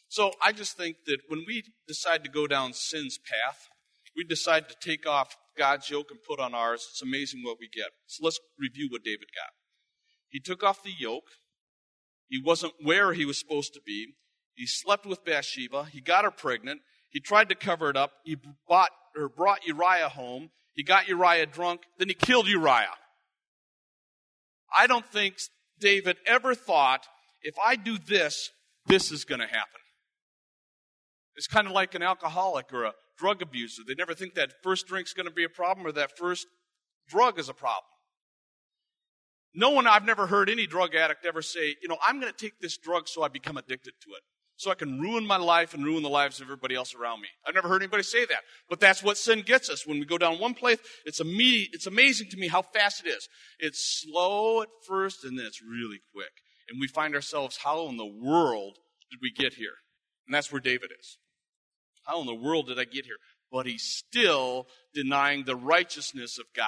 [0.10, 3.68] So I just think that when we decide to go down sin's path,
[4.16, 7.70] we decide to take off God's yoke and put on ours, it's amazing what we
[7.74, 7.90] get.
[8.08, 9.52] So let's review what David got.
[10.30, 11.28] He took off the yoke.
[12.28, 14.16] He wasn't where he was supposed to be.
[14.56, 15.86] He slept with Bathsheba.
[15.92, 16.82] He got her pregnant.
[17.10, 18.12] He tried to cover it up.
[18.24, 20.50] He bought or brought Uriah home.
[20.74, 21.82] He got Uriah drunk.
[21.98, 22.96] Then he killed Uriah.
[24.78, 25.36] I don't think
[25.80, 27.06] David ever thought,
[27.42, 28.50] if I do this,
[28.88, 29.80] this is going to happen.
[31.36, 33.84] It's kind of like an alcoholic or a drug abuser.
[33.88, 36.46] They never think that first drink's going to be a problem or that first
[37.08, 37.84] drug is a problem.
[39.54, 42.38] No one, I've never heard any drug addict ever say, you know, I'm going to
[42.38, 44.24] take this drug so I become addicted to it
[44.62, 47.30] so I can ruin my life and ruin the lives of everybody else around me.
[47.48, 48.42] I've never heard anybody say that.
[48.70, 49.88] But that's what sin gets us.
[49.88, 53.28] When we go down one place, it's, it's amazing to me how fast it is.
[53.58, 56.30] It's slow at first and then it's really quick.
[56.70, 58.78] And we find ourselves, how in the world
[59.10, 59.74] did we get here?
[60.28, 61.18] And that's where David is.
[62.06, 63.18] How in the world did I get here?
[63.52, 66.68] But he's still denying the righteousness of God.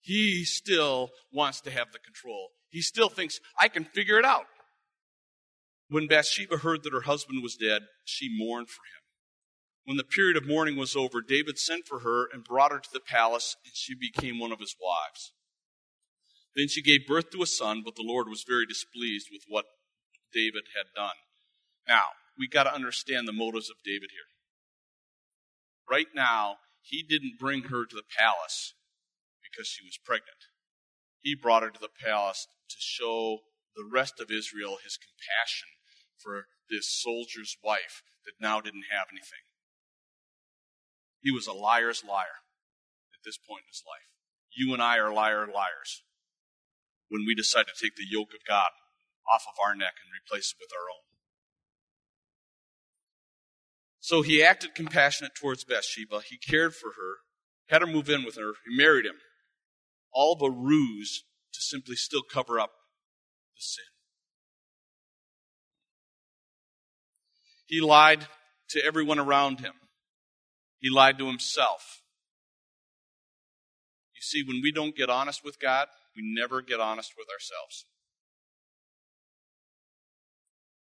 [0.00, 2.48] He still wants to have the control.
[2.70, 4.46] He still thinks, I can figure it out.
[5.92, 9.02] When Bathsheba heard that her husband was dead, she mourned for him.
[9.84, 12.88] When the period of mourning was over, David sent for her and brought her to
[12.90, 15.34] the palace, and she became one of his wives.
[16.56, 19.66] Then she gave birth to a son, but the Lord was very displeased with what
[20.32, 21.16] David had done.
[21.86, 24.32] Now, we got to understand the motives of David here.
[25.90, 28.72] Right now, he didn't bring her to the palace
[29.42, 30.48] because she was pregnant.
[31.20, 33.40] He brought her to the palace to show
[33.76, 35.68] the rest of Israel his compassion
[36.18, 39.42] for this soldier's wife that now didn't have anything.
[41.20, 42.42] He was a liar's liar
[43.14, 44.08] at this point in his life.
[44.54, 46.02] You and I are liar liars
[47.08, 48.70] when we decide to take the yoke of God
[49.32, 51.06] off of our neck and replace it with our own.
[54.00, 56.22] So he acted compassionate towards Bathsheba.
[56.28, 57.18] He cared for her,
[57.68, 59.14] had her move in with her, he married him.
[60.12, 62.72] All of a ruse to simply still cover up
[63.62, 63.84] sin.
[67.66, 68.26] He lied
[68.70, 69.72] to everyone around him.
[70.78, 72.02] He lied to himself.
[74.14, 77.86] You see, when we don't get honest with God, we never get honest with ourselves.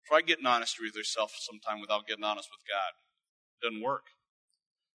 [0.06, 2.92] Try getting honest with yourself sometime without getting honest with God.
[3.60, 4.04] It doesn't work.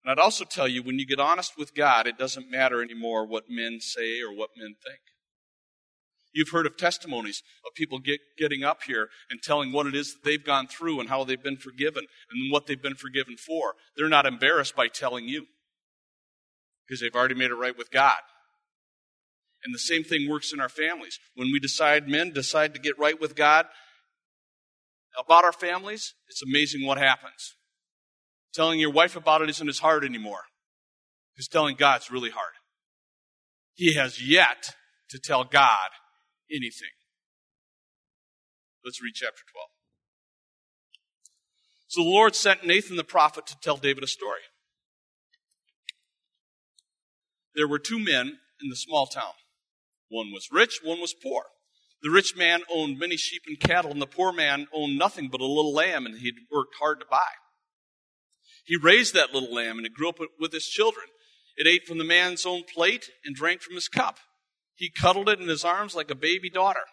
[0.04, 3.26] And I'd also tell you, when you get honest with God, it doesn't matter anymore
[3.26, 5.02] what men say or what men think.
[6.34, 10.14] You've heard of testimonies of people get, getting up here and telling what it is
[10.14, 13.76] that they've gone through and how they've been forgiven and what they've been forgiven for.
[13.98, 15.48] They're not embarrassed by telling you
[16.88, 18.20] because they've already made it right with God.
[19.64, 21.20] And the same thing works in our families.
[21.36, 23.68] When we decide, men decide to get right with God
[25.20, 27.56] about our families, it's amazing what happens.
[28.54, 30.44] Telling your wife about it isn't as hard anymore.
[31.34, 32.54] Because telling God's really hard.
[33.74, 34.76] He has yet
[35.10, 35.90] to tell God
[36.52, 36.92] anything.
[38.84, 39.68] Let's read chapter 12.
[41.88, 44.42] So the Lord sent Nathan the prophet to tell David a story.
[47.54, 49.34] There were two men in the small town.
[50.10, 51.44] One was rich, one was poor.
[52.02, 55.42] The rich man owned many sheep and cattle, and the poor man owned nothing but
[55.42, 57.20] a little lamb, and he'd worked hard to buy.
[58.66, 61.06] He raised that little lamb, and it grew up with his children.
[61.58, 64.18] It ate from the man's own plate and drank from his cup.
[64.82, 66.86] He cuddled it in his arms like a baby daughter.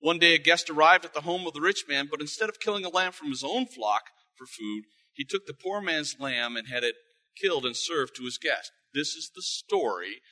[0.00, 2.58] One day a guest arrived at the home of the rich man, but instead of
[2.58, 4.02] killing a lamb from his own flock
[4.36, 4.82] for food,
[5.12, 6.96] he took the poor man's lamb and had it
[7.40, 8.72] killed and served to his guest.
[8.92, 10.22] This is the story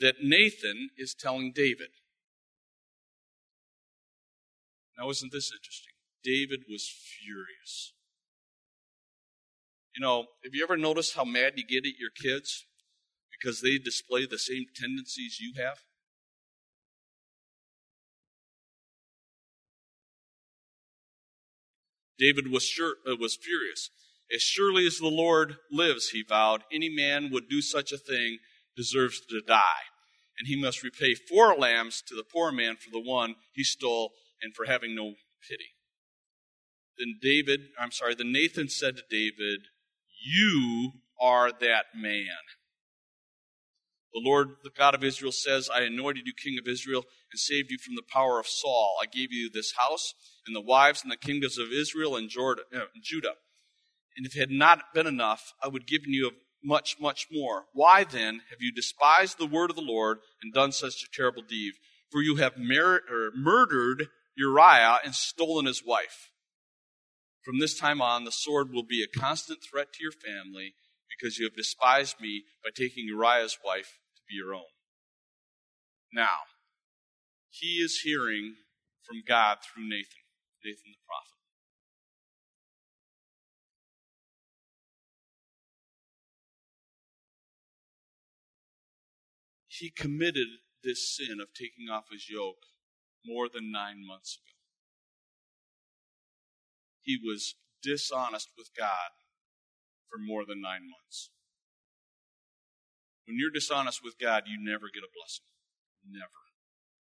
[0.00, 1.90] that Nathan is telling David.
[4.98, 5.92] Now, isn't this interesting?
[6.24, 7.92] David was furious.
[9.94, 12.64] You know, have you ever noticed how mad you get at your kids
[13.38, 15.76] because they display the same tendencies you have?
[22.18, 23.90] David was, sure, uh, was furious.
[24.34, 28.38] As surely as the Lord lives, he vowed, any man would do such a thing
[28.76, 29.86] deserves to die.
[30.38, 34.12] And he must repay four lambs to the poor man for the one he stole
[34.42, 35.14] and for having no
[35.48, 35.70] pity.
[36.98, 39.60] Then David, I'm sorry, then Nathan said to David,
[40.24, 42.36] You are that man.
[44.16, 47.70] The Lord, the God of Israel, says, I anointed you king of Israel and saved
[47.70, 48.96] you from the power of Saul.
[49.02, 50.14] I gave you this house
[50.46, 53.34] and the wives and the kingdoms of Israel and uh, Judah.
[54.16, 56.30] And if it had not been enough, I would have given you
[56.64, 57.66] much, much more.
[57.74, 61.42] Why then have you despised the word of the Lord and done such a terrible
[61.42, 61.74] deed?
[62.10, 63.02] For you have mer-
[63.36, 66.30] murdered Uriah and stolen his wife.
[67.44, 70.72] From this time on, the sword will be a constant threat to your family
[71.06, 74.62] because you have despised me by taking Uriah's wife be your own.
[76.12, 76.38] Now,
[77.50, 78.56] he is hearing
[79.02, 80.24] from God through Nathan.
[80.64, 81.36] Nathan the prophet.
[89.68, 90.48] He committed
[90.82, 92.64] this sin of taking off his yoke
[93.24, 94.56] more than nine months ago.
[97.02, 99.10] He was dishonest with God
[100.10, 101.30] for more than nine months.
[103.26, 105.44] When you're dishonest with God, you never get a blessing.
[106.08, 106.30] Never.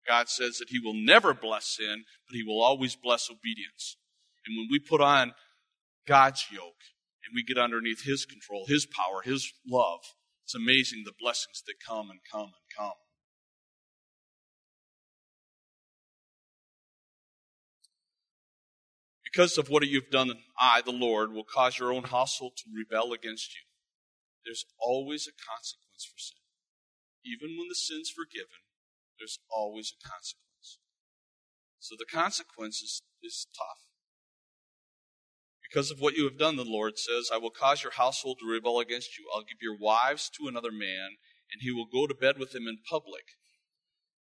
[0.06, 3.96] God says that He will never bless sin, but He will always bless obedience.
[4.46, 5.32] And when we put on
[6.06, 6.82] God's yoke
[7.24, 10.00] and we get underneath His control, His power, His love,
[10.44, 12.92] it's amazing the blessings that come and come and come.
[19.24, 23.12] Because of what you've done, I, the Lord, will cause your own household to rebel
[23.12, 23.62] against you.
[24.44, 26.42] There's always a consequence for sin.
[27.24, 28.66] Even when the sin's forgiven,
[29.18, 30.78] there's always a consequence.
[31.78, 33.86] So the consequence is, is tough.
[35.62, 38.50] Because of what you have done, the Lord says, I will cause your household to
[38.50, 39.24] rebel against you.
[39.34, 41.16] I'll give your wives to another man,
[41.50, 43.24] and he will go to bed with them in public.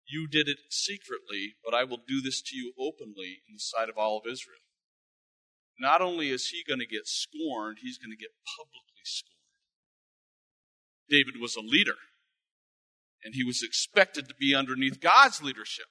[0.07, 3.89] You did it secretly, but I will do this to you openly in the sight
[3.89, 4.63] of all of Israel.
[5.79, 9.40] Not only is he going to get scorned, he's going to get publicly scorned.
[11.11, 11.97] David was a leader,
[13.25, 15.87] and he was expected to be underneath God's leadership.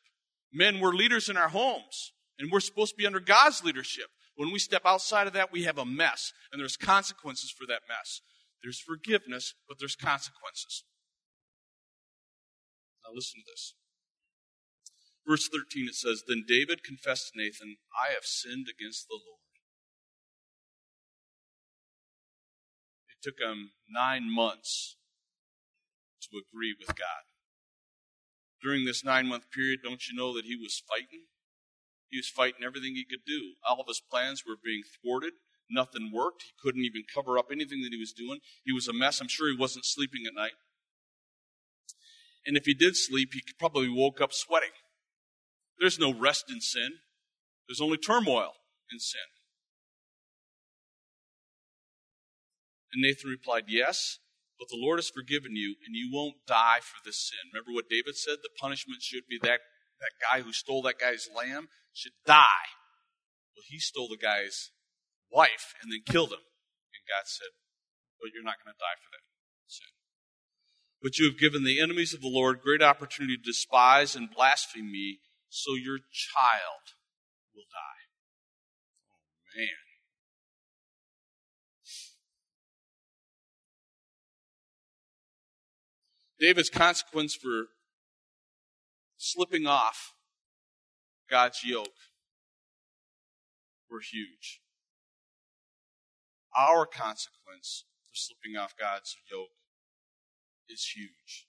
[0.51, 4.07] Men were leaders in our homes, and we're supposed to be under God's leadership.
[4.35, 7.81] When we step outside of that, we have a mess, and there's consequences for that
[7.87, 8.21] mess.
[8.63, 10.85] There's forgiveness, but there's consequences.
[13.03, 13.75] Now, listen to this.
[15.27, 19.39] Verse 13 it says, Then David confessed to Nathan, I have sinned against the Lord.
[23.09, 24.95] It took him nine months
[26.21, 27.23] to agree with God.
[28.61, 31.27] During this nine month period, don't you know that he was fighting?
[32.09, 33.53] He was fighting everything he could do.
[33.67, 35.33] All of his plans were being thwarted.
[35.69, 36.43] Nothing worked.
[36.43, 38.39] He couldn't even cover up anything that he was doing.
[38.65, 39.21] He was a mess.
[39.21, 40.57] I'm sure he wasn't sleeping at night.
[42.45, 44.71] And if he did sleep, he probably woke up sweating.
[45.79, 46.89] There's no rest in sin,
[47.67, 48.53] there's only turmoil
[48.91, 49.21] in sin.
[52.91, 54.19] And Nathan replied, Yes,
[54.59, 57.49] but the Lord has forgiven you, and you won't die for this sin.
[57.53, 58.43] Remember what David said?
[58.43, 59.63] The punishment should be that,
[60.03, 62.67] that guy who stole that guy's lamb should die.
[63.55, 64.71] Well, he stole the guy's
[65.31, 66.43] wife and then killed him.
[66.43, 67.55] And God said,
[68.19, 69.23] But you're not going to die for that
[69.65, 69.95] sin.
[71.01, 74.91] But you have given the enemies of the Lord great opportunity to despise and blaspheme
[74.91, 76.99] me so your child
[77.55, 78.03] will die.
[79.07, 79.88] Oh, man.
[86.39, 87.65] David's consequence for
[89.17, 90.13] slipping off
[91.29, 91.87] God's yoke
[93.89, 94.61] were huge.
[96.57, 99.49] Our consequence for slipping off God's yoke
[100.69, 101.47] is huge.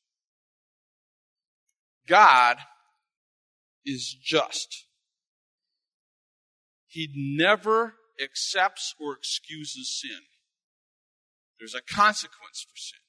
[2.06, 2.58] God
[3.84, 4.86] is just.
[6.86, 10.22] He never accepts or excuses sin.
[11.58, 12.99] There's a consequence for sin.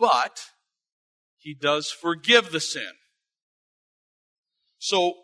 [0.00, 0.40] But
[1.36, 2.90] he does forgive the sin.
[4.78, 5.14] So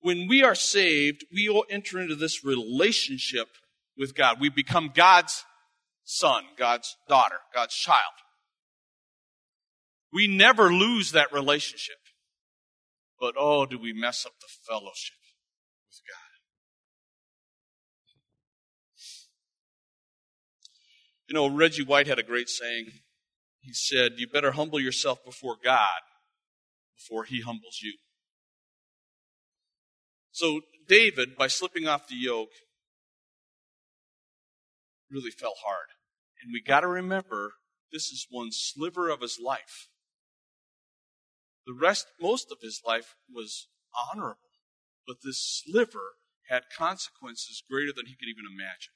[0.00, 3.46] when we are saved, we will enter into this relationship
[3.96, 4.40] with God.
[4.40, 5.44] We become God's
[6.02, 7.98] son, God's daughter, God's child.
[10.12, 11.96] We never lose that relationship.
[13.20, 15.16] But oh, do we mess up the fellowship
[15.88, 16.34] with God?
[21.28, 22.86] You know, Reggie White had a great saying.
[23.64, 26.00] He said, You better humble yourself before God
[26.94, 27.94] before he humbles you.
[30.32, 32.52] So, David, by slipping off the yoke,
[35.10, 35.88] really fell hard.
[36.42, 37.54] And we got to remember
[37.90, 39.88] this is one sliver of his life.
[41.66, 43.68] The rest, most of his life was
[44.12, 44.40] honorable.
[45.06, 46.16] But this sliver
[46.50, 48.92] had consequences greater than he could even imagine.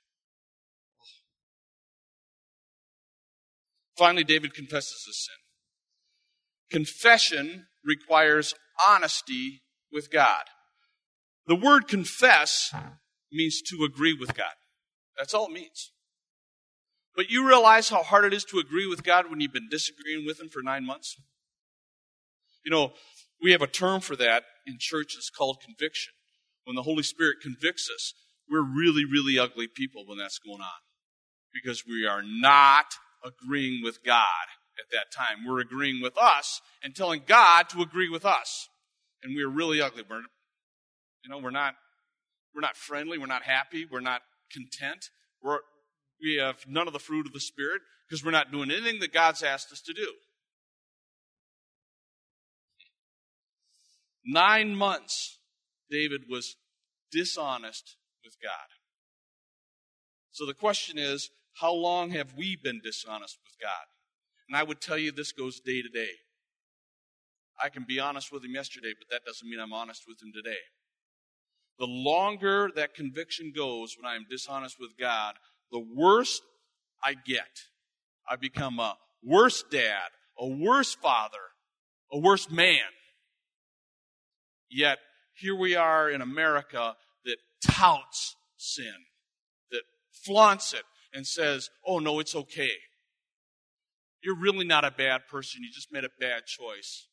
[3.99, 5.35] Finally, David confesses his sin.
[6.71, 8.55] Confession requires
[8.89, 10.45] honesty with God.
[11.49, 12.73] The word confess
[13.33, 14.55] means to agree with God.
[15.19, 15.91] That's all it means.
[17.17, 20.25] But you realize how hard it is to agree with God when you've been disagreeing
[20.25, 21.17] with Him for nine months?
[22.65, 22.93] You know,
[23.43, 25.15] we have a term for that in church.
[25.17, 26.13] It's called conviction.
[26.65, 28.15] When the Holy Spirit convicts us,
[28.49, 30.81] we're really, really ugly people when that's going on.
[31.53, 32.95] Because we are not
[33.25, 34.23] agreeing with God
[34.79, 35.47] at that time.
[35.47, 38.69] We're agreeing with us and telling God to agree with us.
[39.23, 40.05] And we're really ugly.
[40.09, 41.75] We're, you know, we're not,
[42.55, 43.19] we're not friendly.
[43.19, 43.87] We're not happy.
[43.91, 45.07] We're not content.
[45.43, 45.59] We're,
[46.23, 49.13] we have none of the fruit of the Spirit because we're not doing anything that
[49.13, 50.13] God's asked us to do.
[54.25, 55.39] Nine months,
[55.91, 56.57] David was
[57.11, 58.53] dishonest with God.
[60.33, 61.31] So the question is,
[61.61, 63.87] how long have we been dishonest with God?
[64.49, 66.11] And I would tell you this goes day to day.
[67.63, 70.33] I can be honest with him yesterday, but that doesn't mean I'm honest with him
[70.33, 70.59] today.
[71.79, 75.35] The longer that conviction goes when I am dishonest with God,
[75.71, 76.41] the worse
[77.03, 77.65] I get.
[78.29, 81.39] I become a worse dad, a worse father,
[82.13, 82.81] a worse man.
[84.71, 84.99] Yet,
[85.35, 86.95] here we are in America
[87.25, 88.95] that touts sin,
[89.71, 89.83] that
[90.25, 90.83] flaunts it,
[91.13, 92.71] and says, oh no, it's okay.
[94.23, 95.63] You're really not a bad person.
[95.63, 97.09] You just made a bad choice.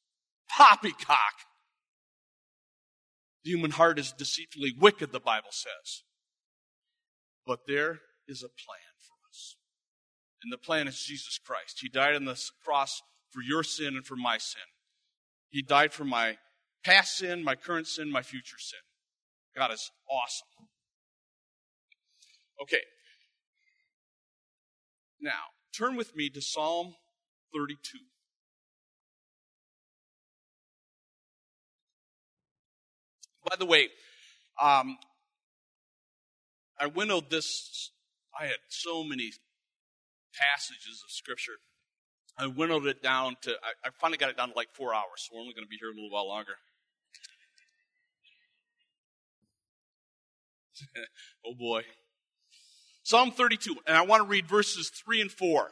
[0.49, 1.17] Poppycock.
[3.43, 6.03] The human heart is deceitfully wicked, the Bible says.
[7.45, 9.55] But there is a plan for us.
[10.43, 11.79] And the plan is Jesus Christ.
[11.81, 14.61] He died on the cross for your sin and for my sin.
[15.49, 16.37] He died for my
[16.83, 18.79] past sin, my current sin, my future sin.
[19.55, 20.67] God is awesome.
[22.61, 22.81] Okay.
[25.21, 26.95] Now, turn with me to Psalm
[27.53, 27.99] 32.
[33.49, 33.89] By the way,
[34.61, 34.97] um,
[36.79, 37.91] I winnowed this.
[38.39, 39.31] I had so many
[40.33, 41.59] passages of Scripture.
[42.37, 45.19] I winnowed it down to, I, I finally got it down to like four hours,
[45.29, 46.55] so we're only going to be here a little while longer.
[51.45, 51.83] oh boy.
[53.05, 55.69] Psalm 32, and I want to read verses 3 and 4.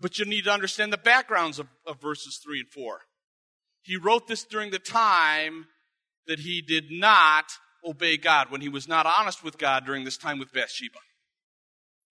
[0.00, 3.00] But you need to understand the backgrounds of, of verses 3 and 4.
[3.82, 5.66] He wrote this during the time
[6.26, 7.44] that he did not
[7.84, 11.00] obey God, when he was not honest with God during this time with Bathsheba.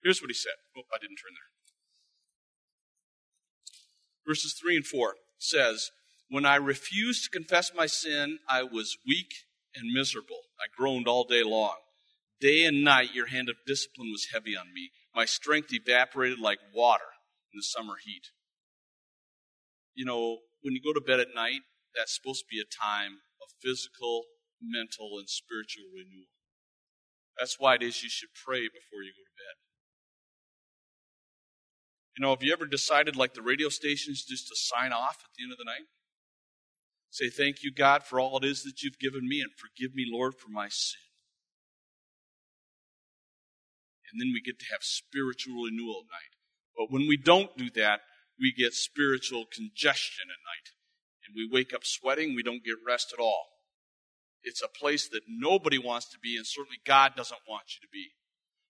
[0.03, 0.53] Here's what he said.
[0.77, 1.49] Oh, I didn't turn there.
[4.27, 5.89] Verses 3 and 4 says,
[6.29, 9.33] When I refused to confess my sin, I was weak
[9.75, 10.41] and miserable.
[10.59, 11.77] I groaned all day long.
[12.41, 14.89] Day and night, your hand of discipline was heavy on me.
[15.15, 17.13] My strength evaporated like water
[17.53, 18.31] in the summer heat.
[19.93, 21.61] You know, when you go to bed at night,
[21.95, 24.23] that's supposed to be a time of physical,
[24.59, 26.33] mental, and spiritual renewal.
[27.37, 29.55] That's why it is you should pray before you go to bed.
[32.17, 35.29] You know, have you ever decided, like the radio stations, just to sign off at
[35.37, 35.85] the end of the night?
[37.11, 40.07] Say, Thank you, God, for all it is that you've given me, and forgive me,
[40.11, 41.10] Lord, for my sin.
[44.11, 46.33] And then we get to have spiritual renewal at night.
[46.77, 48.01] But when we don't do that,
[48.39, 50.71] we get spiritual congestion at night.
[51.25, 53.47] And we wake up sweating, we don't get rest at all.
[54.43, 57.91] It's a place that nobody wants to be, and certainly God doesn't want you to
[57.91, 58.09] be.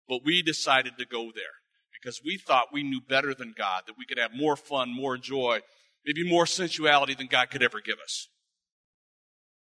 [0.08, 1.62] But we decided to go there
[1.94, 5.18] because we thought we knew better than God, that we could have more fun, more
[5.18, 5.62] joy,
[6.06, 8.28] maybe more sensuality than God could ever give us.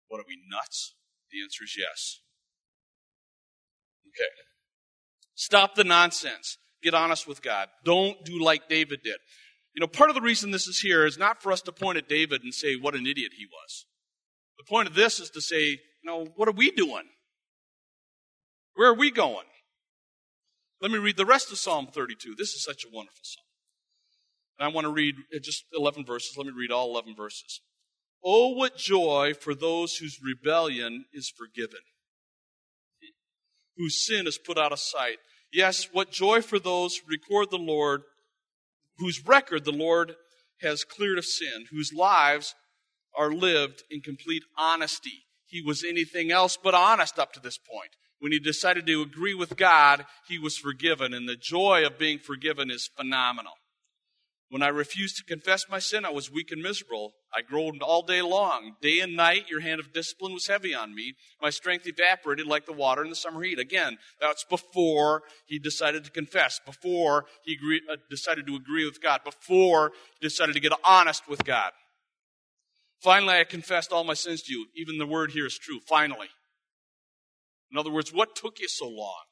[0.07, 0.95] What are we, nuts?
[1.31, 2.21] The answer is yes.
[4.07, 4.50] Okay.
[5.41, 6.59] Stop the nonsense.
[6.83, 7.67] Get honest with God.
[7.83, 9.17] Don't do like David did.
[9.73, 11.97] You know, part of the reason this is here is not for us to point
[11.97, 13.87] at David and say what an idiot he was.
[14.59, 17.05] The point of this is to say, you know, what are we doing?
[18.75, 19.47] Where are we going?
[20.79, 22.35] Let me read the rest of Psalm 32.
[22.37, 23.45] This is such a wonderful psalm.
[24.59, 26.37] And I want to read just 11 verses.
[26.37, 27.61] Let me read all 11 verses.
[28.23, 31.79] Oh, what joy for those whose rebellion is forgiven,
[33.75, 35.17] whose sin is put out of sight.
[35.51, 38.03] Yes, what joy for those who record the Lord,
[38.97, 40.15] whose record the Lord
[40.61, 42.55] has cleared of sin, whose lives
[43.17, 45.25] are lived in complete honesty.
[45.45, 47.91] He was anything else but honest up to this point.
[48.19, 52.19] When he decided to agree with God, he was forgiven, and the joy of being
[52.19, 53.53] forgiven is phenomenal.
[54.51, 57.13] When I refused to confess my sin, I was weak and miserable.
[57.33, 58.75] I groaned all day long.
[58.81, 61.13] Day and night, your hand of discipline was heavy on me.
[61.41, 63.59] My strength evaporated like the water in the summer heat.
[63.59, 69.01] Again, that's before he decided to confess, before he agree, uh, decided to agree with
[69.01, 71.71] God, before he decided to get honest with God.
[73.01, 74.65] Finally, I confessed all my sins to you.
[74.75, 75.79] Even the word here is true.
[75.79, 76.27] Finally.
[77.71, 79.23] In other words, what took you so long?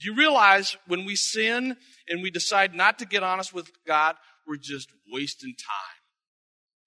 [0.00, 1.76] Do you realize when we sin
[2.08, 4.16] and we decide not to get honest with God,
[4.46, 6.02] we're just wasting time?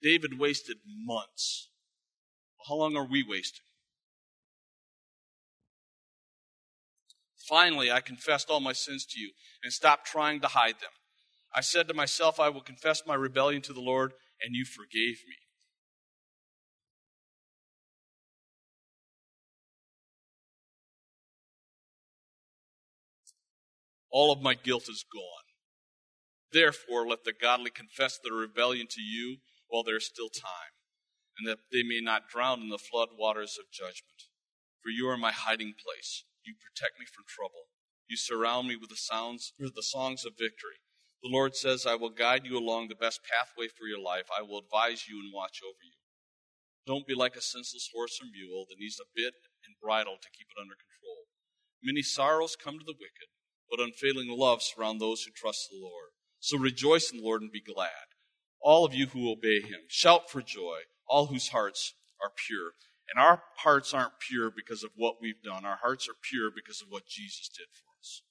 [0.01, 1.69] David wasted months.
[2.67, 3.65] How long are we wasting?
[7.47, 9.31] Finally, I confessed all my sins to you
[9.63, 10.89] and stopped trying to hide them.
[11.53, 15.21] I said to myself, I will confess my rebellion to the Lord, and you forgave
[15.27, 15.35] me.
[24.15, 25.44] all of my guilt is gone.
[26.55, 30.71] Therefore, let the godly confess their rebellion to you while there is still time,
[31.37, 34.31] and that they may not drown in the flood waters of judgment.
[34.81, 36.23] For you are my hiding place.
[36.45, 37.67] You protect me from trouble.
[38.07, 40.79] You surround me with the sounds or the songs of victory.
[41.21, 44.31] The Lord says, I will guide you along the best pathway for your life.
[44.31, 45.99] I will advise you and watch over you.
[46.87, 49.33] Don't be like a senseless horse or mule that needs a bit
[49.65, 51.27] and bridle to keep it under control.
[51.83, 53.27] Many sorrows come to the wicked
[53.69, 56.14] but unfailing love surround those who trust the Lord.
[56.45, 57.89] So rejoice in the Lord and be glad.
[58.61, 62.73] All of you who obey him, shout for joy, all whose hearts are pure.
[63.09, 65.65] And our hearts aren't pure because of what we've done.
[65.65, 68.21] Our hearts are pure because of what Jesus did for us.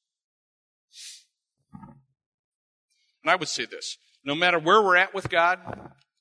[3.24, 5.58] And I would say this no matter where we're at with God,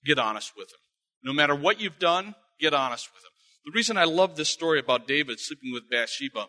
[0.03, 0.79] get honest with Him.
[1.23, 3.31] No matter what you've done, get honest with Him.
[3.65, 6.47] The reason I love this story about David sleeping with Bathsheba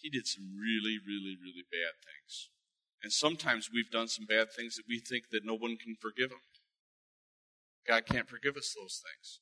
[0.00, 2.48] he did some really, really, really bad things.
[3.02, 6.30] And sometimes we've done some bad things that we think that no one can forgive
[6.30, 6.40] them.
[7.86, 9.40] God can't forgive us those things.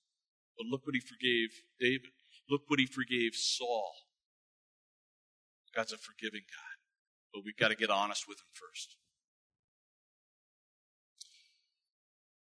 [0.57, 1.51] But look what he forgave
[1.81, 2.11] David.
[2.49, 3.93] Look what he forgave Saul.
[5.75, 6.79] God's a forgiving God.
[7.35, 8.97] But we've got to get honest with him first.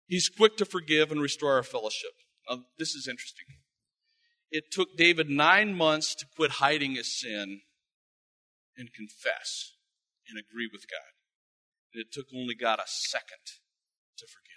[0.07, 2.11] He's quick to forgive and restore our fellowship.
[2.49, 3.45] Now, this is interesting.
[4.51, 7.61] It took David nine months to quit hiding his sin
[8.75, 9.73] and confess
[10.29, 11.11] and agree with God.
[11.93, 13.43] And it took only God a second
[14.17, 14.49] to forgive.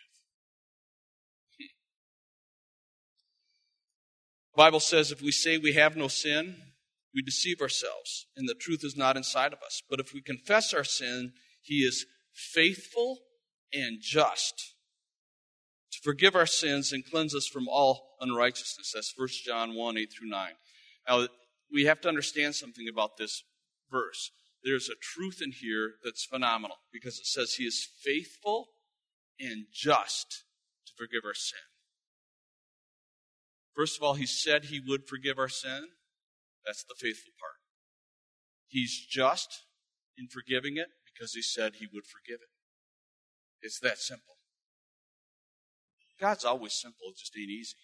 [4.54, 6.56] The Bible says if we say we have no sin,
[7.14, 9.82] we deceive ourselves, and the truth is not inside of us.
[9.88, 13.18] But if we confess our sin, He is faithful
[13.72, 14.74] and just
[15.92, 18.92] to forgive our sins and cleanse us from all unrighteousness.
[18.94, 20.50] That's 1 John 1 8 through 9.
[21.08, 21.28] Now,
[21.72, 23.44] we have to understand something about this
[23.90, 24.30] verse.
[24.64, 28.68] There's a truth in here that's phenomenal because it says He is faithful
[29.40, 30.44] and just
[30.86, 31.58] to forgive our sin.
[33.74, 35.88] First of all, He said He would forgive our sin.
[36.64, 37.56] That's the faithful part.
[38.68, 39.64] He's just
[40.16, 42.48] in forgiving it because He said He would forgive it.
[43.62, 44.36] It's that simple.
[46.20, 47.76] God's always simple, it just ain't easy.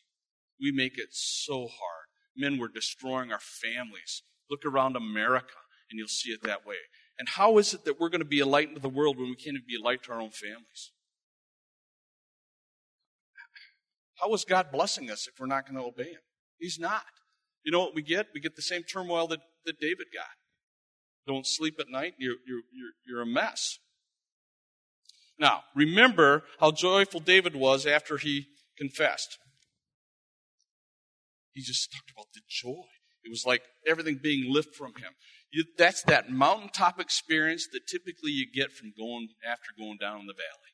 [0.60, 2.06] We make it so hard.
[2.36, 4.22] Men, we're destroying our families.
[4.48, 5.56] Look around America
[5.90, 6.76] and you'll see it that way.
[7.18, 9.28] And how is it that we're going to be a light into the world when
[9.28, 10.92] we can't even be a light to our own families?
[14.20, 16.20] How is God blessing us if we're not going to obey Him?
[16.58, 17.04] He's not.
[17.64, 18.28] You know what we get?
[18.34, 20.26] We get the same turmoil that, that David got.
[21.26, 23.78] Don't sleep at night, you're, you're, you're, you're a mess.
[25.38, 29.38] Now, remember how joyful David was after he confessed.
[31.52, 32.86] He just talked about the joy.
[33.28, 35.12] It was like everything being lifted from him.
[35.52, 40.26] You, that's that mountaintop experience that typically you get from going after going down in
[40.26, 40.72] the valley.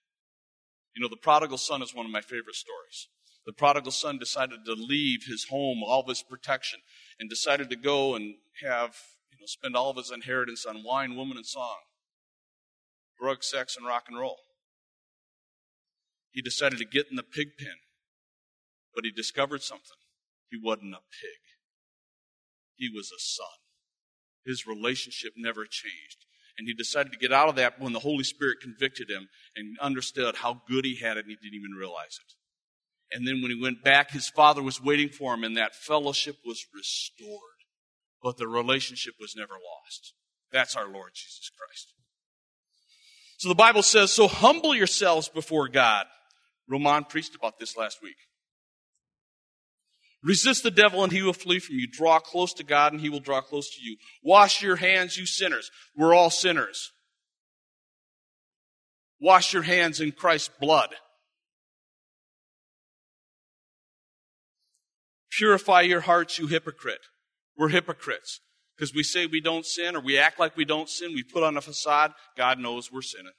[0.95, 3.09] You know, the prodigal son is one of my favorite stories.
[3.45, 6.79] The prodigal son decided to leave his home, all of his protection,
[7.19, 8.95] and decided to go and have,
[9.33, 11.79] you know, spend all of his inheritance on wine, woman, and song,
[13.21, 14.39] drug, sex, and rock and roll.
[16.31, 17.79] He decided to get in the pig pen,
[18.95, 19.99] but he discovered something.
[20.53, 21.54] He wasn't a pig.
[22.77, 23.65] He was a son
[24.45, 26.27] his relationship never changed.
[26.57, 29.77] And he decided to get out of that when the Holy Spirit convicted him and
[29.81, 33.17] understood how good he had it and he didn't even realize it.
[33.17, 36.37] And then when he went back, his father was waiting for him and that fellowship
[36.45, 37.41] was restored.
[38.23, 40.15] But the relationship was never lost.
[40.53, 41.93] That's our Lord Jesus Christ.
[43.39, 46.07] So the Bible says, so humble yourselves before God.
[46.69, 48.17] Roman preached about this last week.
[50.25, 51.87] Resist the devil and he will flee from you.
[51.87, 53.97] Draw close to God and he will draw close to you.
[54.23, 55.71] Wash your hands, you sinners.
[55.95, 56.93] We're all sinners.
[59.21, 60.95] Wash your hands in Christ's blood.
[65.31, 67.01] Purify your hearts, you hypocrite.
[67.57, 68.41] We're hypocrites.
[68.77, 71.13] Because we say we don't sin or we act like we don't sin.
[71.13, 72.13] We put on a facade.
[72.37, 73.33] God knows we're sinning.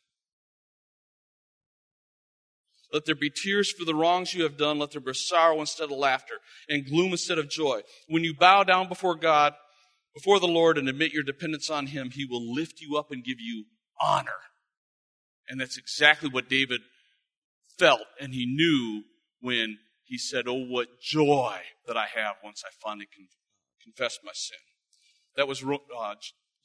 [2.93, 4.79] Let there be tears for the wrongs you have done.
[4.79, 6.35] Let there be sorrow instead of laughter
[6.69, 7.81] and gloom instead of joy.
[8.07, 9.53] When you bow down before God,
[10.13, 13.23] before the Lord, and admit your dependence on Him, He will lift you up and
[13.23, 13.65] give you
[14.01, 14.31] honor.
[15.49, 16.81] And that's exactly what David
[17.77, 19.03] felt and he knew
[19.41, 21.57] when he said, Oh, what joy
[21.87, 23.27] that I have once I finally con-
[23.83, 24.57] confess my sin.
[25.35, 26.15] That was uh,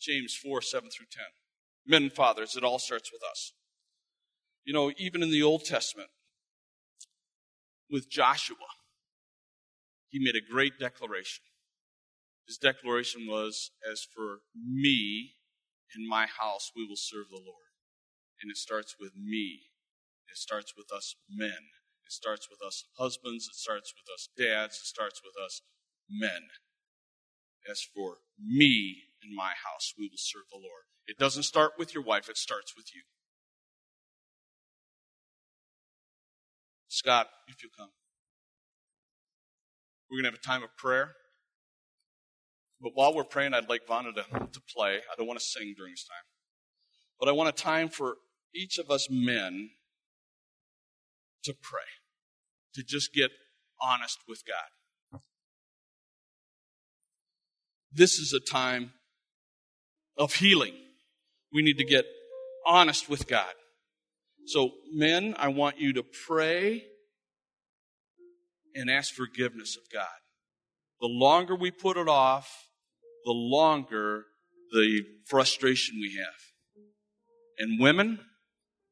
[0.01, 1.25] James 4 7 through 10.
[1.87, 3.53] Men and fathers, it all starts with us.
[4.65, 6.11] You know, even in the Old Testament,
[7.91, 8.57] with Joshua,
[10.09, 11.45] he made a great declaration.
[12.47, 15.37] His declaration was, As for me
[15.95, 17.71] and my house, we will serve the Lord.
[18.43, 19.61] And it starts with me.
[20.29, 21.71] It starts with us men.
[22.07, 23.49] It starts with us husbands.
[23.49, 24.77] It starts with us dads.
[24.77, 25.63] It starts with us
[26.09, 26.49] men.
[27.71, 30.85] As for me and my house, we will serve the Lord.
[31.07, 33.03] It doesn't start with your wife, it starts with you.
[36.91, 37.89] Scott, if you'll come.
[40.11, 41.13] We're going to have a time of prayer.
[42.81, 44.97] But while we're praying, I'd like Vonna to, to play.
[44.97, 46.25] I don't want to sing during this time.
[47.21, 48.17] But I want a time for
[48.53, 49.71] each of us men
[51.45, 51.81] to pray,
[52.75, 53.31] to just get
[53.81, 55.21] honest with God.
[57.93, 58.95] This is a time
[60.17, 60.75] of healing.
[61.53, 62.05] We need to get
[62.67, 63.53] honest with God.
[64.51, 66.83] So, men, I want you to pray
[68.75, 70.09] and ask forgiveness of God.
[71.01, 72.51] The longer we put it off,
[73.25, 74.25] the longer
[74.73, 76.35] the frustration we have.
[77.59, 78.19] And women,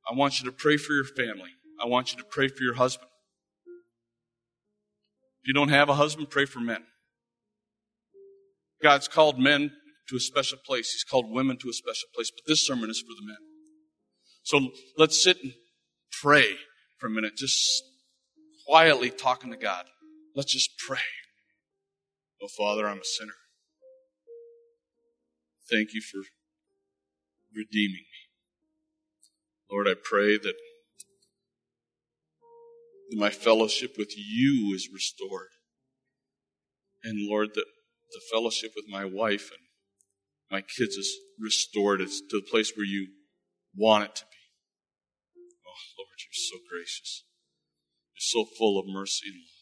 [0.09, 1.51] I want you to pray for your family.
[1.83, 3.11] I want you to pray for your husband.
[5.43, 6.85] If you don't have a husband, pray for men.
[8.81, 9.73] God's called men
[10.09, 10.93] to a special place.
[10.93, 12.31] He's called women to a special place.
[12.31, 13.47] But this sermon is for the men.
[14.49, 15.53] So let's sit and
[16.22, 16.55] pray
[16.99, 17.36] for a minute.
[17.36, 17.84] Just
[18.66, 19.84] quietly talking to God.
[20.34, 20.96] Let's just pray.
[22.42, 23.34] Oh, Father, I'm a sinner.
[25.70, 26.22] Thank you for
[27.55, 28.07] redeeming me.
[29.70, 30.55] Lord, I pray that
[33.12, 35.51] my fellowship with you is restored.
[37.05, 37.66] And Lord, that
[38.12, 39.61] the fellowship with my wife and
[40.51, 42.01] my kids is restored.
[42.01, 43.09] It's to the place where you
[43.76, 44.28] want it to be.
[45.99, 47.24] Lord, you're so gracious.
[48.14, 49.59] You're so full of mercy and love.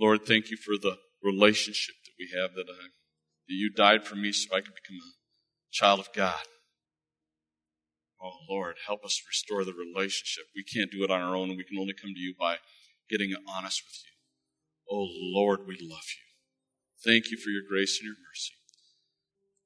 [0.00, 2.88] Lord, thank you for the relationship that we have that, I,
[3.48, 5.12] that you died for me so I could become a
[5.70, 6.40] child of God.
[8.22, 10.44] Oh, Lord, help us restore the relationship.
[10.54, 11.48] We can't do it on our own.
[11.56, 12.56] We can only come to you by
[13.08, 14.12] getting honest with you.
[14.90, 16.30] Oh, Lord, we love you.
[17.02, 18.52] Thank you for your grace and your mercy.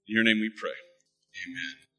[0.07, 0.77] In your name we pray.
[1.47, 1.94] Amen.